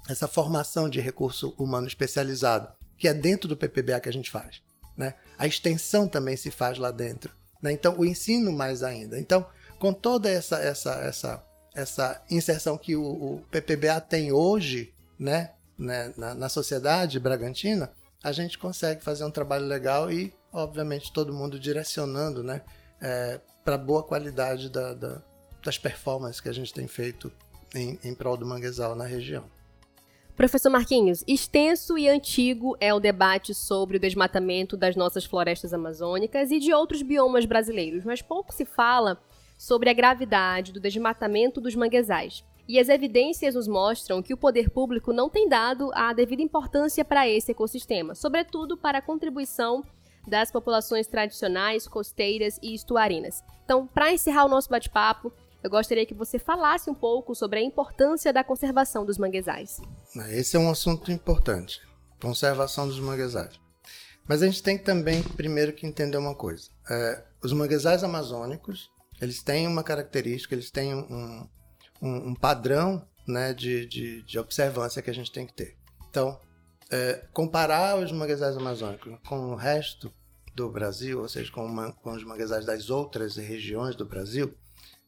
essa 0.08 0.28
formação 0.28 0.90
de 0.90 1.00
recurso 1.00 1.56
humano 1.58 1.88
especializado, 1.88 2.72
que 2.98 3.08
é 3.08 3.14
dentro 3.14 3.48
do 3.48 3.58
PPBA 3.58 4.00
que 4.02 4.10
a 4.10 4.14
gente 4.14 4.30
faz. 4.30 4.62
Né? 4.96 5.16
A 5.38 5.48
extensão 5.48 6.08
também 6.08 6.36
se 6.36 6.52
faz 6.52 6.78
lá 6.78 6.92
dentro. 6.92 7.34
Né? 7.62 7.72
Então, 7.72 7.98
o 7.98 8.06
ensino 8.06 8.52
mais 8.52 8.84
ainda. 8.84 9.20
Então, 9.20 9.46
com 9.80 9.94
toda 9.94 10.30
essa, 10.30 10.58
essa, 10.58 10.94
essa, 10.96 11.44
essa 11.76 12.22
inserção 12.30 12.78
que 12.78 12.96
o, 12.96 13.04
o 13.04 13.42
PPBA 13.52 14.00
tem 14.02 14.32
hoje 14.32 14.94
né, 15.20 15.52
né, 15.78 16.14
na, 16.18 16.34
na 16.34 16.50
sociedade 16.50 17.20
bragantina, 17.20 17.92
a 18.24 18.32
gente 18.32 18.58
consegue 18.58 19.04
fazer 19.04 19.24
um 19.24 19.32
trabalho 19.32 19.66
legal 19.66 20.12
e, 20.12 20.34
obviamente, 20.52 21.12
todo 21.12 21.34
mundo 21.34 21.60
direcionando 21.60 22.44
né, 22.44 22.62
é, 23.02 23.40
para 23.64 23.78
boa 23.78 24.04
qualidade 24.04 24.70
da, 24.70 24.94
da, 24.94 25.22
das 25.64 25.78
performances 25.78 26.42
que 26.42 26.50
a 26.50 26.54
gente 26.54 26.74
tem 26.74 26.88
feito 26.88 27.32
em, 27.74 28.00
em 28.04 28.14
prol 28.14 28.38
do 28.38 28.46
manguezal 28.46 28.96
na 28.96 29.06
região. 29.06 29.46
Professor 30.42 30.72
Marquinhos, 30.72 31.24
extenso 31.28 32.00
e 32.00 32.10
antigo 32.10 32.76
é 32.80 32.92
o 32.92 33.00
debate 33.00 33.54
sobre 33.54 33.98
o 33.98 34.00
desmatamento 34.00 34.76
das 34.76 34.96
nossas 34.96 35.24
florestas 35.24 35.72
amazônicas 35.72 36.50
e 36.50 36.58
de 36.58 36.74
outros 36.74 37.04
biomas 37.04 37.46
brasileiros, 37.46 38.04
mas 38.04 38.24
pouco 38.24 38.52
se 38.52 38.66
fala 38.66 39.22
sobre 39.56 39.92
a 39.92 39.94
gravidade 39.94 40.72
do 40.72 40.80
desmatamento 40.80 41.62
dos 41.62 41.76
manguezais. 41.76 42.44
E 42.68 42.80
as 42.80 42.90
evidências 42.90 43.54
nos 43.54 43.68
mostram 43.68 44.24
que 44.24 44.34
o 44.34 44.38
poder 44.38 44.72
público 44.72 45.14
não 45.14 45.30
tem 45.30 45.48
dado 45.48 45.92
a 45.94 46.12
devida 46.12 46.42
importância 46.42 47.06
para 47.06 47.30
esse 47.30 47.52
ecossistema, 47.52 48.16
sobretudo 48.16 48.76
para 48.76 48.98
a 48.98 49.02
contribuição 49.04 49.84
das 50.28 50.50
populações 50.50 51.06
tradicionais, 51.06 51.88
costeiras 51.88 52.58
e 52.64 52.74
estuarinas. 52.74 53.44
Então, 53.64 53.86
para 53.86 54.12
encerrar 54.12 54.46
o 54.46 54.50
nosso 54.50 54.72
bate-papo, 54.72 55.32
eu 55.64 55.70
gostaria 55.70 56.06
que 56.06 56.14
você 56.14 56.40
falasse 56.40 56.90
um 56.90 56.94
pouco 56.96 57.36
sobre 57.36 57.60
a 57.60 57.64
importância 57.64 58.34
da 58.34 58.44
conservação 58.44 59.06
dos 59.06 59.18
manguezais. 59.18 59.80
Esse 60.30 60.56
é 60.56 60.60
um 60.60 60.70
assunto 60.70 61.12
importante, 61.12 61.82
conservação 62.20 62.88
dos 62.88 63.00
manguezais. 63.00 63.60
Mas 64.28 64.42
a 64.42 64.46
gente 64.46 64.64
tem 64.64 64.78
também, 64.78 65.22
primeiro, 65.24 65.74
que 65.74 65.86
entender 65.86 66.18
uma 66.18 66.36
coisa. 66.36 66.70
É, 66.90 67.24
os 67.44 67.54
manguezais 67.54 68.04
amazônicos, 68.04 68.90
eles 69.22 69.44
têm 69.44 69.68
uma 69.68 69.84
característica, 69.84 70.56
eles 70.56 70.72
têm 70.72 70.96
um, 70.96 71.48
um, 72.02 72.30
um 72.30 72.36
padrão 72.36 73.06
né, 73.28 73.54
de, 73.54 73.86
de, 73.86 74.24
de, 74.24 74.40
observância 74.40 75.02
que 75.02 75.10
a 75.10 75.14
gente 75.14 75.32
tem 75.32 75.46
que 75.46 75.54
ter. 75.54 75.78
Então, 76.10 76.40
é, 76.90 77.26
comparar 77.34 77.98
os 77.98 78.12
manguezais 78.12 78.58
amazônicos 78.58 79.18
com 79.28 79.52
o 79.52 79.56
resto 79.56 80.12
do 80.56 80.70
Brasil, 80.70 81.20
ou 81.20 81.30
seja, 81.30 81.52
com, 81.52 81.66
uma, 81.66 81.94
com 81.94 82.12
os 82.12 82.24
manguezais 82.24 82.66
das 82.66 82.90
outras 82.90 83.38
regiões 83.38 83.96
do 83.96 84.06
Brasil, 84.06 84.54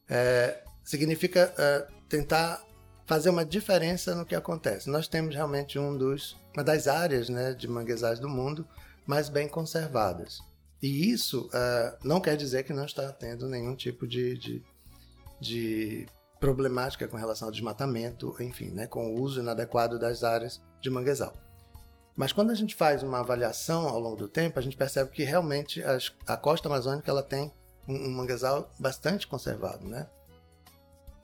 é, 0.08 0.62
significa 0.82 1.52
é, 1.56 1.86
tentar 2.08 2.62
fazer 3.06 3.30
uma 3.30 3.44
diferença 3.44 4.14
no 4.14 4.24
que 4.24 4.34
acontece. 4.34 4.88
Nós 4.88 5.08
temos 5.08 5.34
realmente 5.34 5.78
um 5.78 5.96
dos, 5.96 6.36
uma 6.54 6.64
das 6.64 6.88
áreas 6.88 7.28
né, 7.28 7.52
de 7.52 7.68
manguezais 7.68 8.18
do 8.18 8.28
mundo 8.28 8.66
mais 9.06 9.28
bem 9.28 9.48
conservadas. 9.48 10.38
E 10.82 11.10
isso 11.10 11.48
uh, 11.48 11.96
não 12.02 12.20
quer 12.20 12.36
dizer 12.36 12.62
que 12.64 12.72
não 12.72 12.84
está 12.84 13.10
tendo 13.12 13.48
nenhum 13.48 13.74
tipo 13.74 14.06
de, 14.06 14.36
de, 14.36 14.62
de 15.40 16.06
problemática 16.40 17.08
com 17.08 17.16
relação 17.16 17.48
ao 17.48 17.52
desmatamento, 17.52 18.34
enfim, 18.40 18.70
né, 18.70 18.86
com 18.86 19.14
o 19.14 19.20
uso 19.20 19.40
inadequado 19.40 19.98
das 19.98 20.22
áreas 20.24 20.62
de 20.80 20.90
manguezal. 20.90 21.32
Mas 22.16 22.32
quando 22.32 22.50
a 22.50 22.54
gente 22.54 22.74
faz 22.74 23.02
uma 23.02 23.20
avaliação 23.20 23.88
ao 23.88 23.98
longo 23.98 24.16
do 24.16 24.28
tempo, 24.28 24.58
a 24.58 24.62
gente 24.62 24.76
percebe 24.76 25.10
que 25.10 25.24
realmente 25.24 25.82
as, 25.82 26.12
a 26.26 26.36
costa 26.36 26.68
amazônica 26.68 27.10
ela 27.10 27.22
tem 27.22 27.52
um, 27.88 27.94
um 27.94 28.26
bastante 28.78 29.26
conservado, 29.26 29.86
né? 29.86 30.08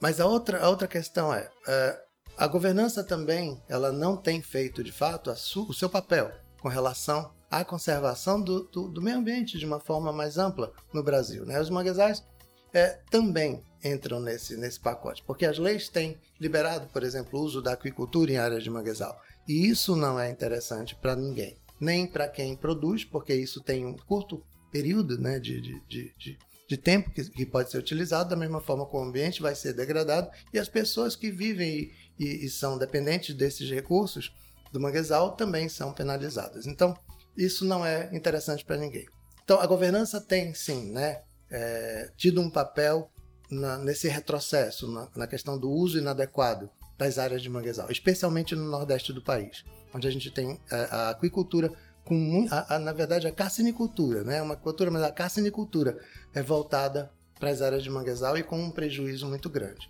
Mas 0.00 0.18
a 0.20 0.26
outra, 0.26 0.62
a 0.62 0.68
outra 0.68 0.88
questão 0.88 1.32
é, 1.32 1.50
é, 1.68 2.02
a 2.36 2.46
governança 2.46 3.04
também 3.04 3.62
ela 3.68 3.92
não 3.92 4.16
tem 4.16 4.40
feito 4.40 4.82
de 4.82 4.90
fato 4.90 5.30
o 5.30 5.74
seu 5.74 5.90
papel 5.90 6.32
com 6.60 6.68
relação 6.68 7.32
à 7.50 7.64
conservação 7.64 8.40
do, 8.40 8.64
do, 8.64 8.88
do, 8.88 9.02
meio 9.02 9.18
ambiente 9.18 9.58
de 9.58 9.66
uma 9.66 9.78
forma 9.78 10.10
mais 10.12 10.38
ampla 10.38 10.72
no 10.92 11.02
Brasil. 11.02 11.44
Né? 11.44 11.60
Os 11.60 11.68
manguezais 11.68 12.24
é, 12.72 12.98
também 13.10 13.62
entram 13.84 14.20
nesse, 14.20 14.56
nesse 14.56 14.80
pacote, 14.80 15.22
porque 15.24 15.44
as 15.44 15.58
leis 15.58 15.88
têm 15.88 16.18
liberado, 16.40 16.86
por 16.88 17.02
exemplo, 17.02 17.38
o 17.38 17.42
uso 17.42 17.60
da 17.60 17.72
aquicultura 17.72 18.32
em 18.32 18.36
áreas 18.36 18.62
de 18.62 18.70
manguezal. 18.70 19.20
E 19.46 19.68
isso 19.68 19.96
não 19.96 20.18
é 20.18 20.30
interessante 20.30 20.94
para 20.94 21.16
ninguém, 21.16 21.58
nem 21.80 22.06
para 22.06 22.28
quem 22.28 22.56
produz, 22.56 23.04
porque 23.04 23.34
isso 23.34 23.60
tem 23.60 23.84
um 23.84 23.96
curto 23.96 24.42
período 24.70 25.18
né, 25.18 25.38
de, 25.38 25.60
de, 25.60 25.80
de, 25.86 26.14
de 26.16 26.38
de 26.70 26.76
tempo 26.76 27.10
que, 27.10 27.28
que, 27.28 27.44
pode 27.44 27.68
ser 27.68 27.78
utilizado, 27.78 28.30
da 28.30 28.36
mesma 28.36 28.60
forma 28.60 28.88
que 28.88 28.94
o 28.94 29.02
ambiente 29.02 29.42
vai 29.42 29.56
ser 29.56 29.72
degradado 29.72 30.30
e 30.52 30.58
as 30.58 30.68
pessoas 30.68 31.16
que 31.16 31.28
vivem 31.28 31.68
e, 31.68 32.24
e, 32.24 32.44
e 32.44 32.48
são 32.48 32.78
dependentes 32.78 33.34
desses 33.34 33.68
recursos 33.68 34.32
do 34.72 34.78
manguezal 34.78 35.34
também 35.34 35.68
são 35.68 35.92
penalizadas. 35.92 36.68
Então, 36.68 36.96
isso 37.36 37.64
não 37.64 37.84
é 37.84 38.08
interessante 38.12 38.64
para 38.64 38.76
ninguém. 38.76 39.04
Então, 39.42 39.60
a 39.60 39.66
governança 39.66 40.20
tem 40.20 40.54
sim 40.54 40.92
né, 40.92 41.22
é, 41.50 42.08
tido 42.16 42.40
um 42.40 42.48
papel 42.48 43.10
na, 43.50 43.76
nesse 43.76 44.06
retrocesso, 44.06 44.86
na, 44.86 45.08
na 45.16 45.26
questão 45.26 45.58
do 45.58 45.68
uso 45.68 45.98
inadequado 45.98 46.70
das 46.96 47.18
áreas 47.18 47.42
de 47.42 47.50
manguezal, 47.50 47.90
especialmente 47.90 48.54
no 48.54 48.70
nordeste 48.70 49.12
do 49.12 49.20
país, 49.20 49.64
onde 49.92 50.06
a 50.06 50.10
gente 50.12 50.30
tem 50.30 50.60
é, 50.70 50.76
a 50.88 51.10
aquicultura 51.10 51.72
com 52.10 52.48
a, 52.50 52.74
a, 52.74 52.78
na 52.80 52.92
verdade 52.92 53.28
a 53.28 53.32
carcinicultura, 53.32 54.24
né? 54.24 54.42
Uma 54.42 54.56
cultura, 54.56 54.90
mas 54.90 55.04
a 55.04 55.12
carcinicultura 55.12 55.96
é 56.34 56.42
voltada 56.42 57.08
para 57.38 57.50
as 57.50 57.62
áreas 57.62 57.84
de 57.84 57.88
manguezal 57.88 58.36
e 58.36 58.42
com 58.42 58.60
um 58.60 58.68
prejuízo 58.68 59.28
muito 59.28 59.48
grande. 59.48 59.88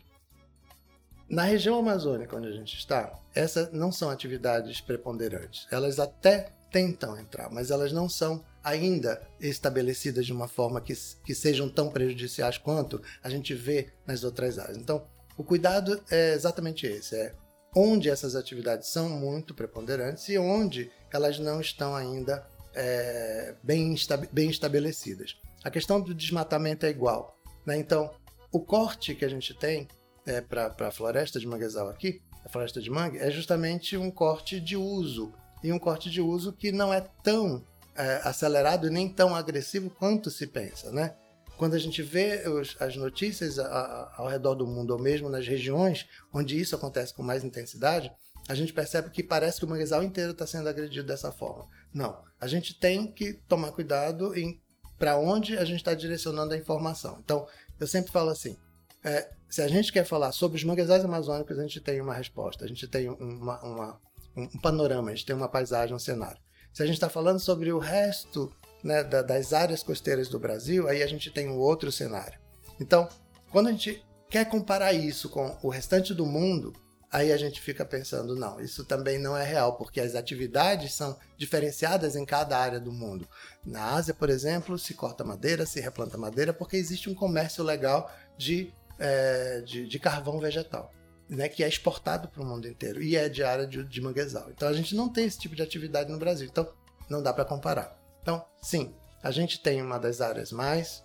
Na 1.26 1.44
região 1.44 1.78
amazônica 1.78 2.36
onde 2.36 2.48
a 2.48 2.52
gente 2.52 2.76
está, 2.76 3.18
essas 3.34 3.72
não 3.72 3.90
são 3.90 4.10
atividades 4.10 4.82
preponderantes. 4.82 5.66
Elas 5.70 5.98
até 5.98 6.52
tentam 6.70 7.18
entrar, 7.18 7.48
mas 7.50 7.70
elas 7.70 7.90
não 7.90 8.06
são 8.06 8.44
ainda 8.62 9.26
estabelecidas 9.40 10.26
de 10.26 10.32
uma 10.32 10.46
forma 10.46 10.78
que, 10.78 10.92
que 11.24 11.34
sejam 11.34 11.70
tão 11.70 11.88
prejudiciais 11.88 12.58
quanto 12.58 13.00
a 13.24 13.30
gente 13.30 13.54
vê 13.54 13.94
nas 14.06 14.24
outras 14.24 14.58
áreas. 14.58 14.76
Então, 14.76 15.06
o 15.38 15.42
cuidado 15.42 15.98
é 16.10 16.34
exatamente 16.34 16.86
esse: 16.86 17.16
é 17.16 17.32
onde 17.74 18.10
essas 18.10 18.34
atividades 18.34 18.88
são 18.88 19.08
muito 19.08 19.54
preponderantes 19.54 20.28
e 20.28 20.36
onde 20.36 20.90
elas 21.12 21.38
não 21.38 21.60
estão 21.60 21.94
ainda 21.94 22.46
é, 22.74 23.54
bem, 23.62 23.94
bem 24.32 24.50
estabelecidas. 24.50 25.36
A 25.62 25.70
questão 25.70 26.00
do 26.00 26.14
desmatamento 26.14 26.86
é 26.86 26.90
igual. 26.90 27.36
Né? 27.66 27.78
Então, 27.78 28.10
o 28.52 28.60
corte 28.60 29.14
que 29.14 29.24
a 29.24 29.28
gente 29.28 29.54
tem 29.54 29.86
é, 30.26 30.40
para 30.40 30.74
a 30.78 30.90
floresta 30.90 31.38
de 31.38 31.46
manguezal 31.46 31.88
aqui, 31.88 32.22
a 32.44 32.48
floresta 32.48 32.80
de 32.80 32.90
mangue, 32.90 33.18
é 33.18 33.30
justamente 33.30 33.96
um 33.96 34.10
corte 34.10 34.60
de 34.60 34.76
uso. 34.76 35.32
E 35.62 35.72
um 35.72 35.78
corte 35.78 36.10
de 36.10 36.20
uso 36.20 36.52
que 36.52 36.72
não 36.72 36.92
é 36.92 37.00
tão 37.22 37.62
é, 37.94 38.20
acelerado 38.24 38.90
nem 38.90 39.08
tão 39.08 39.34
agressivo 39.34 39.90
quanto 39.90 40.30
se 40.30 40.46
pensa. 40.46 40.90
Né? 40.90 41.14
Quando 41.58 41.74
a 41.74 41.78
gente 41.78 42.02
vê 42.02 42.48
os, 42.48 42.80
as 42.80 42.96
notícias 42.96 43.58
a, 43.58 43.66
a, 43.66 44.14
ao 44.16 44.28
redor 44.28 44.54
do 44.54 44.66
mundo, 44.66 44.92
ou 44.92 44.98
mesmo 44.98 45.28
nas 45.28 45.46
regiões 45.46 46.08
onde 46.32 46.58
isso 46.58 46.74
acontece 46.74 47.12
com 47.12 47.22
mais 47.22 47.44
intensidade, 47.44 48.10
a 48.48 48.54
gente 48.54 48.72
percebe 48.72 49.10
que 49.10 49.22
parece 49.22 49.58
que 49.58 49.64
o 49.64 49.68
manguezal 49.68 50.02
inteiro 50.02 50.32
está 50.32 50.46
sendo 50.46 50.68
agredido 50.68 51.06
dessa 51.06 51.30
forma. 51.30 51.66
Não. 51.92 52.22
A 52.40 52.46
gente 52.46 52.78
tem 52.78 53.10
que 53.10 53.34
tomar 53.48 53.72
cuidado 53.72 54.36
em 54.36 54.60
para 54.98 55.16
onde 55.16 55.56
a 55.56 55.64
gente 55.64 55.78
está 55.78 55.94
direcionando 55.94 56.52
a 56.52 56.58
informação. 56.58 57.18
Então, 57.24 57.46
eu 57.78 57.86
sempre 57.86 58.12
falo 58.12 58.28
assim: 58.30 58.56
é, 59.02 59.30
se 59.48 59.62
a 59.62 59.68
gente 59.68 59.92
quer 59.92 60.04
falar 60.04 60.30
sobre 60.32 60.58
os 60.58 60.64
manguezais 60.64 61.04
amazônicos, 61.04 61.58
a 61.58 61.62
gente 61.62 61.80
tem 61.80 62.00
uma 62.00 62.14
resposta, 62.14 62.64
a 62.64 62.68
gente 62.68 62.86
tem 62.86 63.08
uma, 63.08 63.58
uma, 63.64 64.00
um 64.36 64.46
panorama, 64.60 65.10
a 65.10 65.14
gente 65.14 65.26
tem 65.26 65.34
uma 65.34 65.48
paisagem, 65.48 65.94
um 65.94 65.98
cenário. 65.98 66.40
Se 66.72 66.82
a 66.82 66.86
gente 66.86 66.96
está 66.96 67.08
falando 67.08 67.40
sobre 67.40 67.72
o 67.72 67.78
resto 67.78 68.52
né, 68.84 69.02
da, 69.02 69.22
das 69.22 69.52
áreas 69.52 69.82
costeiras 69.82 70.28
do 70.28 70.38
Brasil, 70.38 70.86
aí 70.86 71.02
a 71.02 71.06
gente 71.06 71.30
tem 71.30 71.48
um 71.48 71.58
outro 71.58 71.90
cenário. 71.90 72.38
Então, 72.78 73.08
quando 73.50 73.68
a 73.68 73.72
gente 73.72 74.04
quer 74.28 74.48
comparar 74.48 74.92
isso 74.92 75.28
com 75.28 75.56
o 75.62 75.68
restante 75.68 76.14
do 76.14 76.24
mundo, 76.24 76.72
aí 77.10 77.32
a 77.32 77.36
gente 77.36 77.60
fica 77.60 77.84
pensando, 77.84 78.36
não, 78.36 78.60
isso 78.60 78.84
também 78.84 79.18
não 79.18 79.36
é 79.36 79.44
real, 79.44 79.76
porque 79.76 80.00
as 80.00 80.14
atividades 80.14 80.94
são 80.94 81.18
diferenciadas 81.36 82.14
em 82.14 82.24
cada 82.24 82.56
área 82.56 82.78
do 82.78 82.92
mundo. 82.92 83.28
Na 83.64 83.94
Ásia, 83.94 84.14
por 84.14 84.30
exemplo, 84.30 84.78
se 84.78 84.94
corta 84.94 85.24
madeira, 85.24 85.66
se 85.66 85.80
replanta 85.80 86.16
madeira, 86.16 86.52
porque 86.52 86.76
existe 86.76 87.10
um 87.10 87.14
comércio 87.14 87.64
legal 87.64 88.10
de, 88.38 88.72
é, 88.98 89.60
de, 89.62 89.88
de, 89.88 89.98
carvão 89.98 90.38
vegetal. 90.38 90.92
Né, 91.28 91.48
que 91.48 91.62
é 91.62 91.68
exportado 91.68 92.26
para 92.26 92.42
o 92.42 92.44
mundo 92.44 92.66
inteiro 92.66 93.00
e 93.00 93.14
é 93.14 93.28
de 93.28 93.44
área 93.44 93.64
de, 93.64 93.84
de 93.84 94.00
manguezal. 94.00 94.50
Então 94.50 94.66
a 94.66 94.72
gente 94.72 94.96
não 94.96 95.08
tem 95.08 95.26
esse 95.26 95.38
tipo 95.38 95.54
de 95.54 95.62
atividade 95.62 96.10
no 96.10 96.18
Brasil. 96.18 96.48
Então 96.50 96.68
não 97.08 97.22
dá 97.22 97.32
para 97.32 97.44
comparar. 97.44 97.96
Então, 98.20 98.44
sim, 98.60 98.92
a 99.22 99.30
gente 99.30 99.60
tem 99.60 99.80
uma 99.80 99.96
das 99.96 100.20
áreas 100.20 100.50
mais 100.50 101.04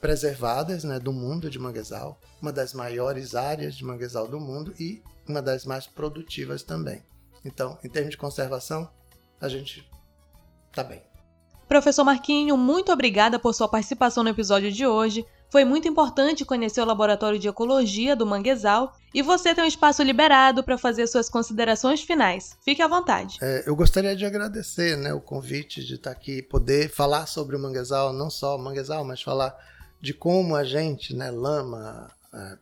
preservadas 0.00 0.82
né, 0.82 0.98
do 0.98 1.12
mundo 1.12 1.48
de 1.48 1.60
manguezal, 1.60 2.18
uma 2.40 2.52
das 2.52 2.74
maiores 2.74 3.36
áreas 3.36 3.76
de 3.76 3.84
manguezal 3.84 4.26
do 4.26 4.40
mundo 4.40 4.74
e 4.80 5.00
uma 5.28 5.42
das 5.42 5.64
mais 5.64 5.86
produtivas 5.86 6.62
também. 6.62 7.02
Então, 7.44 7.78
em 7.82 7.88
termos 7.88 8.10
de 8.10 8.16
conservação, 8.16 8.88
a 9.40 9.48
gente 9.48 9.88
está 10.70 10.84
bem. 10.84 11.02
Professor 11.68 12.04
Marquinho, 12.04 12.56
muito 12.56 12.92
obrigada 12.92 13.38
por 13.38 13.54
sua 13.54 13.68
participação 13.68 14.22
no 14.22 14.28
episódio 14.28 14.70
de 14.70 14.86
hoje. 14.86 15.24
Foi 15.50 15.64
muito 15.64 15.86
importante 15.86 16.44
conhecer 16.44 16.80
o 16.80 16.84
Laboratório 16.84 17.38
de 17.38 17.48
Ecologia 17.48 18.16
do 18.16 18.26
Manguezal 18.26 18.94
e 19.12 19.20
você 19.20 19.54
tem 19.54 19.64
um 19.64 19.66
espaço 19.66 20.02
liberado 20.02 20.64
para 20.64 20.78
fazer 20.78 21.06
suas 21.06 21.28
considerações 21.28 22.02
finais. 22.02 22.56
Fique 22.64 22.80
à 22.80 22.88
vontade. 22.88 23.38
É, 23.42 23.64
eu 23.66 23.76
gostaria 23.76 24.16
de 24.16 24.24
agradecer 24.24 24.96
né, 24.96 25.12
o 25.12 25.20
convite 25.20 25.84
de 25.84 25.94
estar 25.96 26.10
aqui, 26.10 26.40
poder 26.42 26.90
falar 26.90 27.26
sobre 27.26 27.54
o 27.54 27.58
Manguezal, 27.58 28.12
não 28.12 28.30
só 28.30 28.56
o 28.56 28.58
Manguezal, 28.58 29.04
mas 29.04 29.20
falar 29.20 29.54
de 30.00 30.14
como 30.14 30.56
a 30.56 30.64
gente, 30.64 31.14
né, 31.14 31.30
Lama, 31.30 32.10
é, 32.32 32.58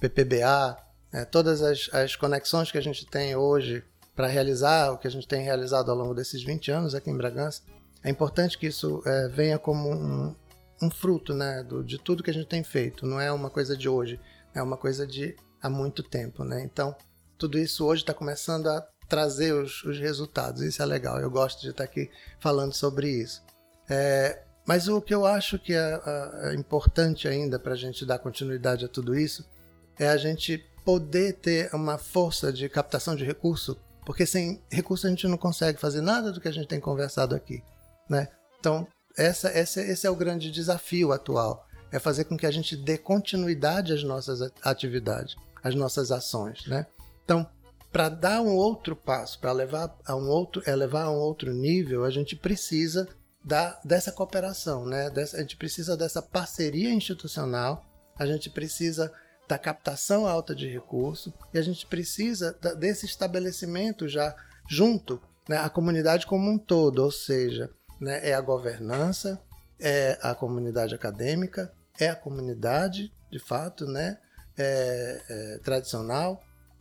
PPBA, 0.00 0.76
é, 1.14 1.24
todas 1.24 1.62
as, 1.62 1.88
as 1.92 2.16
conexões 2.16 2.72
que 2.72 2.76
a 2.76 2.80
gente 2.80 3.06
tem 3.06 3.36
hoje 3.36 3.84
para 4.16 4.26
realizar 4.26 4.90
o 4.90 4.98
que 4.98 5.06
a 5.06 5.10
gente 5.10 5.28
tem 5.28 5.44
realizado 5.44 5.88
ao 5.88 5.96
longo 5.96 6.12
desses 6.12 6.42
20 6.42 6.72
anos 6.72 6.94
aqui 6.94 7.08
em 7.08 7.16
Bragança, 7.16 7.62
é 8.02 8.10
importante 8.10 8.58
que 8.58 8.66
isso 8.66 9.00
é, 9.06 9.28
venha 9.28 9.56
como 9.56 9.90
um, 9.90 10.34
um 10.82 10.90
fruto 10.90 11.32
né, 11.32 11.62
do, 11.62 11.84
de 11.84 11.98
tudo 11.98 12.22
que 12.22 12.30
a 12.30 12.34
gente 12.34 12.48
tem 12.48 12.64
feito. 12.64 13.06
Não 13.06 13.20
é 13.20 13.30
uma 13.30 13.48
coisa 13.48 13.76
de 13.76 13.88
hoje, 13.88 14.18
é 14.52 14.60
uma 14.60 14.76
coisa 14.76 15.06
de 15.06 15.36
há 15.62 15.70
muito 15.70 16.02
tempo. 16.02 16.42
Né? 16.42 16.64
Então, 16.64 16.96
tudo 17.38 17.58
isso 17.58 17.86
hoje 17.86 18.02
está 18.02 18.12
começando 18.12 18.68
a 18.68 18.84
trazer 19.08 19.54
os, 19.54 19.84
os, 19.84 20.00
resultados. 20.00 20.62
Isso 20.62 20.82
é 20.82 20.86
legal. 20.86 21.20
Eu 21.20 21.30
gosto 21.30 21.60
de 21.60 21.70
estar 21.70 21.84
aqui 21.84 22.10
falando 22.40 22.72
sobre 22.72 23.08
isso. 23.08 23.40
É, 23.88 24.42
mas 24.66 24.88
o 24.88 25.00
que 25.00 25.14
eu 25.14 25.24
acho 25.24 25.60
que 25.60 25.74
é, 25.74 26.00
é 26.42 26.54
importante 26.54 27.28
ainda 27.28 27.56
para 27.56 27.74
a 27.74 27.76
gente 27.76 28.04
dar 28.04 28.18
continuidade 28.18 28.84
a 28.84 28.88
tudo 28.88 29.16
isso 29.16 29.48
é 29.96 30.08
a 30.08 30.16
gente 30.16 30.64
poder 30.84 31.34
ter 31.34 31.74
uma 31.74 31.98
força 31.98 32.52
de 32.52 32.68
captação 32.68 33.16
de 33.16 33.24
recurso, 33.24 33.76
porque 34.04 34.26
sem 34.26 34.62
recurso 34.70 35.06
a 35.06 35.10
gente 35.10 35.26
não 35.26 35.38
consegue 35.38 35.80
fazer 35.80 36.00
nada 36.00 36.30
do 36.30 36.40
que 36.40 36.48
a 36.48 36.52
gente 36.52 36.68
tem 36.68 36.80
conversado 36.80 37.34
aqui. 37.34 37.62
Né? 38.08 38.28
Então, 38.60 38.86
essa, 39.16 39.48
essa, 39.48 39.80
esse 39.80 40.06
é 40.06 40.10
o 40.10 40.16
grande 40.16 40.50
desafio 40.50 41.12
atual, 41.12 41.66
é 41.90 41.98
fazer 41.98 42.24
com 42.24 42.36
que 42.36 42.46
a 42.46 42.50
gente 42.50 42.76
dê 42.76 42.98
continuidade 42.98 43.92
às 43.92 44.02
nossas 44.02 44.40
atividades, 44.62 45.36
às 45.62 45.74
nossas 45.74 46.10
ações, 46.10 46.66
né? 46.66 46.86
Então, 47.24 47.48
para 47.92 48.08
dar 48.08 48.42
um 48.42 48.56
outro 48.56 48.96
passo, 48.96 49.38
para 49.38 49.52
levar 49.52 49.96
a 50.04 50.16
um 50.16 50.28
outro, 50.28 50.60
elevar 50.66 51.04
a 51.04 51.10
um 51.10 51.16
outro 51.16 51.54
nível, 51.54 52.04
a 52.04 52.10
gente 52.10 52.34
precisa 52.34 53.08
da, 53.44 53.80
dessa 53.84 54.10
cooperação, 54.10 54.84
né? 54.84 55.08
Dessa, 55.10 55.36
a 55.36 55.40
gente 55.40 55.56
precisa 55.56 55.96
dessa 55.96 56.20
parceria 56.20 56.92
institucional, 56.92 57.84
a 58.18 58.26
gente 58.26 58.50
precisa 58.50 59.12
da 59.48 59.58
captação 59.58 60.26
alta 60.26 60.54
de 60.54 60.68
recurso 60.68 61.32
e 61.52 61.58
a 61.58 61.62
gente 61.62 61.86
precisa 61.86 62.52
desse 62.78 63.06
estabelecimento 63.06 64.08
já 64.08 64.34
junto, 64.68 65.20
né, 65.48 65.58
a 65.58 65.68
comunidade 65.68 66.26
como 66.26 66.50
um 66.50 66.58
todo, 66.58 67.00
ou 67.00 67.10
seja, 67.10 67.70
né? 68.00 68.28
É 68.28 68.34
a 68.34 68.40
governança, 68.40 69.40
é 69.78 70.18
a 70.22 70.34
comunidade 70.34 70.94
acadêmica, 70.94 71.72
é 71.98 72.08
a 72.08 72.16
comunidade, 72.16 73.12
de 73.30 73.38
fato, 73.38 73.86
né? 73.86 74.18
É, 74.56 75.22
é, 75.28 75.58
tradicional 75.58 76.40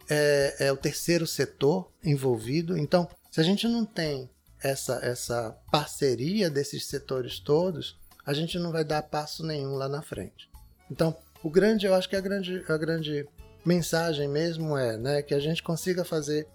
é, 0.10 0.68
é 0.68 0.72
o 0.72 0.78
terceiro 0.78 1.26
setor 1.26 1.92
envolvido. 2.04 2.78
Então, 2.78 3.08
se 3.32 3.40
a 3.40 3.44
gente 3.44 3.68
não 3.68 3.86
tem 3.86 4.30
essa, 4.62 5.00
essa 5.04 5.58
parceria 5.72 6.50
desses 6.50 6.86
setores 6.86 7.40
todos, 7.40 8.00
a 8.26 8.34
gente 8.34 8.58
não 8.58 8.72
vai 8.72 8.84
dar 8.84 9.02
passo 9.04 9.46
nenhum 9.46 9.76
lá 9.76 9.90
na 9.90 10.02
frente. 10.02 10.50
Então, 10.90 11.18
o 11.44 11.50
grande, 11.50 11.86
eu 11.86 11.94
acho 11.94 12.08
que 12.10 12.16
a 12.16 12.22
grande, 12.22 12.64
a 12.68 12.78
grande 12.78 13.28
mensagem 13.66 14.28
mesmo 14.28 14.78
é 14.78 14.98
né, 14.98 15.22
que 15.22 15.34
a 15.34 15.40
gente 15.40 15.62
consiga 15.62 16.04
fazer 16.06 16.48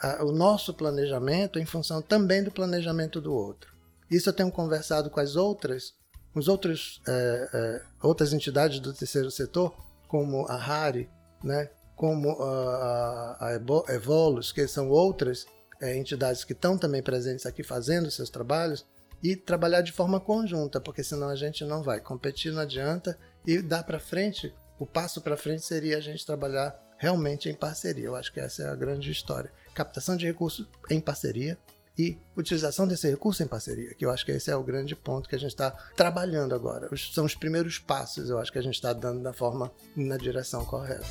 a, 0.00 0.24
o 0.24 0.32
nosso 0.32 0.72
planejamento 0.72 1.58
em 1.58 1.66
função 1.66 2.00
também 2.00 2.42
do 2.42 2.50
planejamento 2.50 3.20
do 3.20 3.34
outro. 3.34 3.74
Isso 4.10 4.28
eu 4.28 4.32
tenho 4.32 4.50
conversado 4.52 5.10
com 5.10 5.18
as 5.18 5.34
outras, 5.34 5.94
os 6.34 6.46
outros, 6.48 7.02
é, 7.08 7.48
é, 7.52 7.82
outras 8.02 8.32
entidades 8.32 8.78
do 8.78 8.92
terceiro 8.92 9.30
setor, 9.30 9.74
como 10.06 10.46
a 10.46 10.56
RARI, 10.56 11.10
né, 11.42 11.68
como 11.96 12.30
a, 12.30 13.36
a, 13.40 13.48
a 13.48 13.94
Evolus, 13.94 14.52
que 14.52 14.68
são 14.68 14.88
outras 14.88 15.44
é, 15.80 15.96
entidades 15.96 16.44
que 16.44 16.52
estão 16.52 16.78
também 16.78 17.02
presentes 17.02 17.46
aqui 17.46 17.62
fazendo 17.62 18.10
seus 18.10 18.30
trabalhos, 18.30 18.86
e 19.22 19.34
trabalhar 19.36 19.80
de 19.80 19.92
forma 19.92 20.20
conjunta, 20.20 20.80
porque 20.80 21.02
senão 21.02 21.28
a 21.28 21.36
gente 21.36 21.64
não 21.64 21.82
vai. 21.82 22.00
Competir 22.00 22.52
não 22.52 22.62
adianta 22.62 23.18
e 23.46 23.60
dar 23.60 23.82
para 23.84 23.98
frente, 23.98 24.54
o 24.78 24.86
passo 24.86 25.20
para 25.20 25.36
frente 25.36 25.64
seria 25.64 25.96
a 25.96 26.00
gente 26.00 26.24
trabalhar 26.24 26.78
realmente 26.98 27.48
em 27.48 27.54
parceria. 27.54 28.06
Eu 28.06 28.16
acho 28.16 28.32
que 28.32 28.40
essa 28.40 28.62
é 28.62 28.68
a 28.68 28.74
grande 28.74 29.10
história. 29.10 29.50
Captação 29.74 30.16
de 30.16 30.26
recursos 30.26 30.66
em 30.90 31.00
parceria 31.00 31.58
e 31.98 32.18
utilização 32.36 32.86
desse 32.86 33.08
recurso 33.08 33.42
em 33.42 33.46
parceria, 33.46 33.94
que 33.94 34.04
eu 34.04 34.10
acho 34.10 34.24
que 34.24 34.32
esse 34.32 34.50
é 34.50 34.56
o 34.56 34.62
grande 34.62 34.94
ponto 34.94 35.28
que 35.28 35.34
a 35.34 35.38
gente 35.38 35.50
está 35.50 35.70
trabalhando 35.96 36.54
agora. 36.54 36.88
São 36.96 37.24
os 37.24 37.34
primeiros 37.34 37.78
passos, 37.78 38.28
eu 38.28 38.38
acho 38.38 38.52
que 38.52 38.58
a 38.58 38.62
gente 38.62 38.74
está 38.74 38.92
dando 38.92 39.22
da 39.22 39.32
forma, 39.32 39.72
na 39.96 40.16
direção 40.18 40.64
correta. 40.64 41.06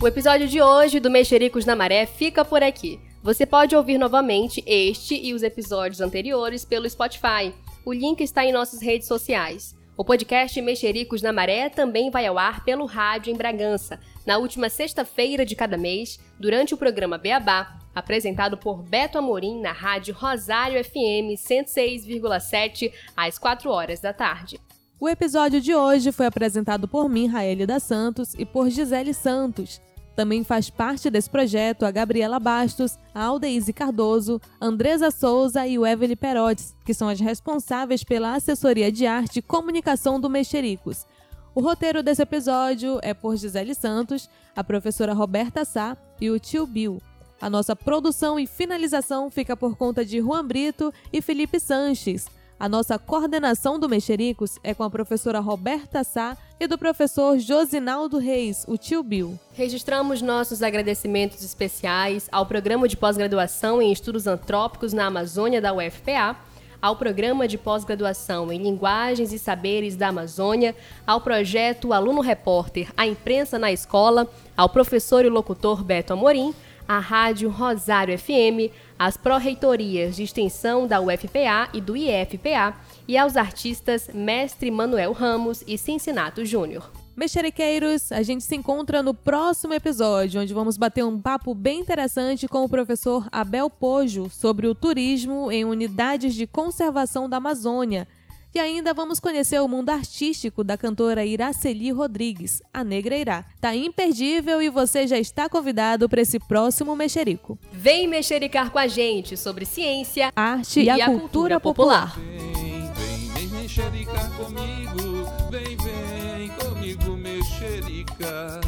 O 0.00 0.08
episódio 0.08 0.48
de 0.48 0.60
hoje 0.60 0.98
do 0.98 1.10
Mexericos 1.10 1.64
na 1.64 1.76
Maré 1.76 2.06
fica 2.06 2.44
por 2.44 2.62
aqui. 2.62 3.09
Você 3.22 3.44
pode 3.44 3.76
ouvir 3.76 3.98
novamente 3.98 4.62
este 4.66 5.14
e 5.14 5.34
os 5.34 5.42
episódios 5.42 6.00
anteriores 6.00 6.64
pelo 6.64 6.88
Spotify. 6.88 7.52
O 7.84 7.92
link 7.92 8.22
está 8.22 8.46
em 8.46 8.52
nossas 8.52 8.80
redes 8.80 9.06
sociais. 9.06 9.76
O 9.94 10.02
podcast 10.02 10.58
Mexericos 10.62 11.20
na 11.20 11.30
Maré 11.30 11.68
também 11.68 12.10
vai 12.10 12.26
ao 12.26 12.38
ar 12.38 12.64
pelo 12.64 12.86
rádio 12.86 13.30
em 13.30 13.36
Bragança, 13.36 14.00
na 14.26 14.38
última 14.38 14.70
sexta-feira 14.70 15.44
de 15.44 15.54
cada 15.54 15.76
mês, 15.76 16.18
durante 16.38 16.72
o 16.72 16.78
programa 16.78 17.18
Beabá, 17.18 17.78
apresentado 17.94 18.56
por 18.56 18.82
Beto 18.82 19.18
Amorim 19.18 19.60
na 19.60 19.72
rádio 19.72 20.14
Rosário 20.14 20.82
FM 20.82 21.36
106,7 21.36 22.90
às 23.14 23.38
4 23.38 23.70
horas 23.70 24.00
da 24.00 24.14
tarde. 24.14 24.58
O 24.98 25.06
episódio 25.06 25.60
de 25.60 25.74
hoje 25.74 26.10
foi 26.10 26.24
apresentado 26.24 26.88
por 26.88 27.06
mim, 27.06 27.26
Raeli 27.26 27.66
da 27.66 27.78
Santos, 27.80 28.34
e 28.38 28.46
por 28.46 28.70
Gisele 28.70 29.12
Santos. 29.12 29.78
Também 30.20 30.44
faz 30.44 30.68
parte 30.68 31.08
desse 31.08 31.30
projeto 31.30 31.86
a 31.86 31.90
Gabriela 31.90 32.38
Bastos, 32.38 32.98
a 33.14 33.24
Aldeise 33.24 33.72
Cardoso, 33.72 34.38
Andresa 34.60 35.10
Souza 35.10 35.66
e 35.66 35.78
o 35.78 35.86
Evelyn 35.86 36.14
Perotes, 36.14 36.76
que 36.84 36.92
são 36.92 37.08
as 37.08 37.18
responsáveis 37.18 38.04
pela 38.04 38.34
assessoria 38.34 38.92
de 38.92 39.06
arte 39.06 39.38
e 39.38 39.42
comunicação 39.42 40.20
do 40.20 40.28
Mexericos. 40.28 41.06
O 41.54 41.62
roteiro 41.62 42.02
desse 42.02 42.20
episódio 42.20 42.98
é 43.00 43.14
por 43.14 43.34
Gisele 43.34 43.74
Santos, 43.74 44.28
a 44.54 44.62
professora 44.62 45.14
Roberta 45.14 45.64
Sá 45.64 45.96
e 46.20 46.28
o 46.28 46.38
tio 46.38 46.66
Bill. 46.66 47.00
A 47.40 47.48
nossa 47.48 47.74
produção 47.74 48.38
e 48.38 48.46
finalização 48.46 49.30
fica 49.30 49.56
por 49.56 49.74
conta 49.74 50.04
de 50.04 50.20
Juan 50.20 50.46
Brito 50.46 50.92
e 51.10 51.22
Felipe 51.22 51.58
Sanches. 51.58 52.26
A 52.60 52.68
nossa 52.68 52.98
coordenação 52.98 53.78
do 53.78 53.88
Mexericos 53.88 54.58
é 54.62 54.74
com 54.74 54.82
a 54.82 54.90
professora 54.90 55.40
Roberta 55.40 56.04
Sá 56.04 56.36
e 56.60 56.66
do 56.66 56.76
professor 56.76 57.38
Josinaldo 57.38 58.18
Reis, 58.18 58.66
o 58.68 58.76
tio 58.76 59.02
Bill. 59.02 59.40
Registramos 59.54 60.20
nossos 60.20 60.62
agradecimentos 60.62 61.42
especiais 61.42 62.28
ao 62.30 62.44
Programa 62.44 62.86
de 62.86 62.98
Pós-Graduação 62.98 63.80
em 63.80 63.90
Estudos 63.90 64.26
Antrópicos 64.26 64.92
na 64.92 65.06
Amazônia 65.06 65.58
da 65.58 65.72
UFPA, 65.72 66.36
ao 66.82 66.96
Programa 66.96 67.48
de 67.48 67.56
Pós-Graduação 67.56 68.52
em 68.52 68.62
Linguagens 68.62 69.32
e 69.32 69.38
Saberes 69.38 69.96
da 69.96 70.08
Amazônia, 70.08 70.76
ao 71.06 71.22
projeto 71.22 71.94
Aluno 71.94 72.20
Repórter 72.20 72.92
A 72.94 73.06
Imprensa 73.06 73.58
na 73.58 73.72
Escola, 73.72 74.30
ao 74.54 74.68
professor 74.68 75.24
e 75.24 75.30
locutor 75.30 75.82
Beto 75.82 76.12
Amorim, 76.12 76.54
à 76.86 76.98
Rádio 76.98 77.48
Rosário 77.48 78.18
FM, 78.18 78.68
às 79.00 79.16
pró-reitorias 79.16 80.14
de 80.14 80.24
extensão 80.24 80.86
da 80.86 81.00
UFPA 81.00 81.70
e 81.72 81.80
do 81.80 81.96
IFPA 81.96 82.76
e 83.08 83.16
aos 83.16 83.34
artistas 83.34 84.10
Mestre 84.12 84.70
Manuel 84.70 85.12
Ramos 85.12 85.64
e 85.66 85.78
Cincinato 85.78 86.44
Júnior. 86.44 86.92
Mexeriqueiros, 87.16 88.12
a 88.12 88.22
gente 88.22 88.44
se 88.44 88.54
encontra 88.54 89.02
no 89.02 89.14
próximo 89.14 89.72
episódio, 89.72 90.42
onde 90.42 90.52
vamos 90.52 90.76
bater 90.76 91.02
um 91.02 91.18
papo 91.18 91.54
bem 91.54 91.80
interessante 91.80 92.46
com 92.46 92.62
o 92.62 92.68
professor 92.68 93.26
Abel 93.32 93.70
Pojo 93.70 94.28
sobre 94.28 94.66
o 94.66 94.74
turismo 94.74 95.50
em 95.50 95.64
unidades 95.64 96.34
de 96.34 96.46
conservação 96.46 97.26
da 97.26 97.38
Amazônia 97.38 98.06
e 98.54 98.58
ainda 98.58 98.92
vamos 98.92 99.20
conhecer 99.20 99.60
o 99.60 99.68
mundo 99.68 99.90
artístico 99.90 100.64
da 100.64 100.76
cantora 100.76 101.24
Iraceli 101.24 101.90
Rodrigues, 101.90 102.62
a 102.72 102.82
Negra 102.82 103.16
Irá. 103.16 103.44
Tá 103.60 103.74
imperdível 103.74 104.60
e 104.60 104.68
você 104.68 105.06
já 105.06 105.18
está 105.18 105.48
convidado 105.48 106.08
para 106.08 106.20
esse 106.20 106.38
próximo 106.38 106.96
Mexerico. 106.96 107.58
Vem 107.72 108.08
mexericar 108.08 108.70
com 108.70 108.78
a 108.78 108.86
gente 108.86 109.36
sobre 109.36 109.64
ciência, 109.64 110.32
arte 110.34 110.80
e, 110.80 110.84
e 110.84 110.90
a, 110.90 111.06
cultura, 111.06 111.20
cultura 111.20 111.60
popular. 111.60 112.18
Vem, 112.18 112.90
vem, 112.92 113.48
vem 113.48 113.60
mexericar 113.62 114.30
comigo, 114.36 115.26
vem, 115.50 115.76
vem 115.76 116.48
comigo 116.50 117.16
mexericar. 117.16 118.60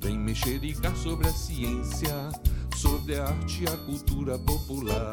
Vem 0.00 0.16
mexericar 0.18 0.94
sobre 0.96 1.28
a 1.28 1.32
ciência, 1.32 2.14
sobre 2.76 3.16
a 3.16 3.24
arte 3.24 3.64
e 3.64 3.66
a 3.66 3.76
cultura 3.78 4.38
popular. 4.38 5.12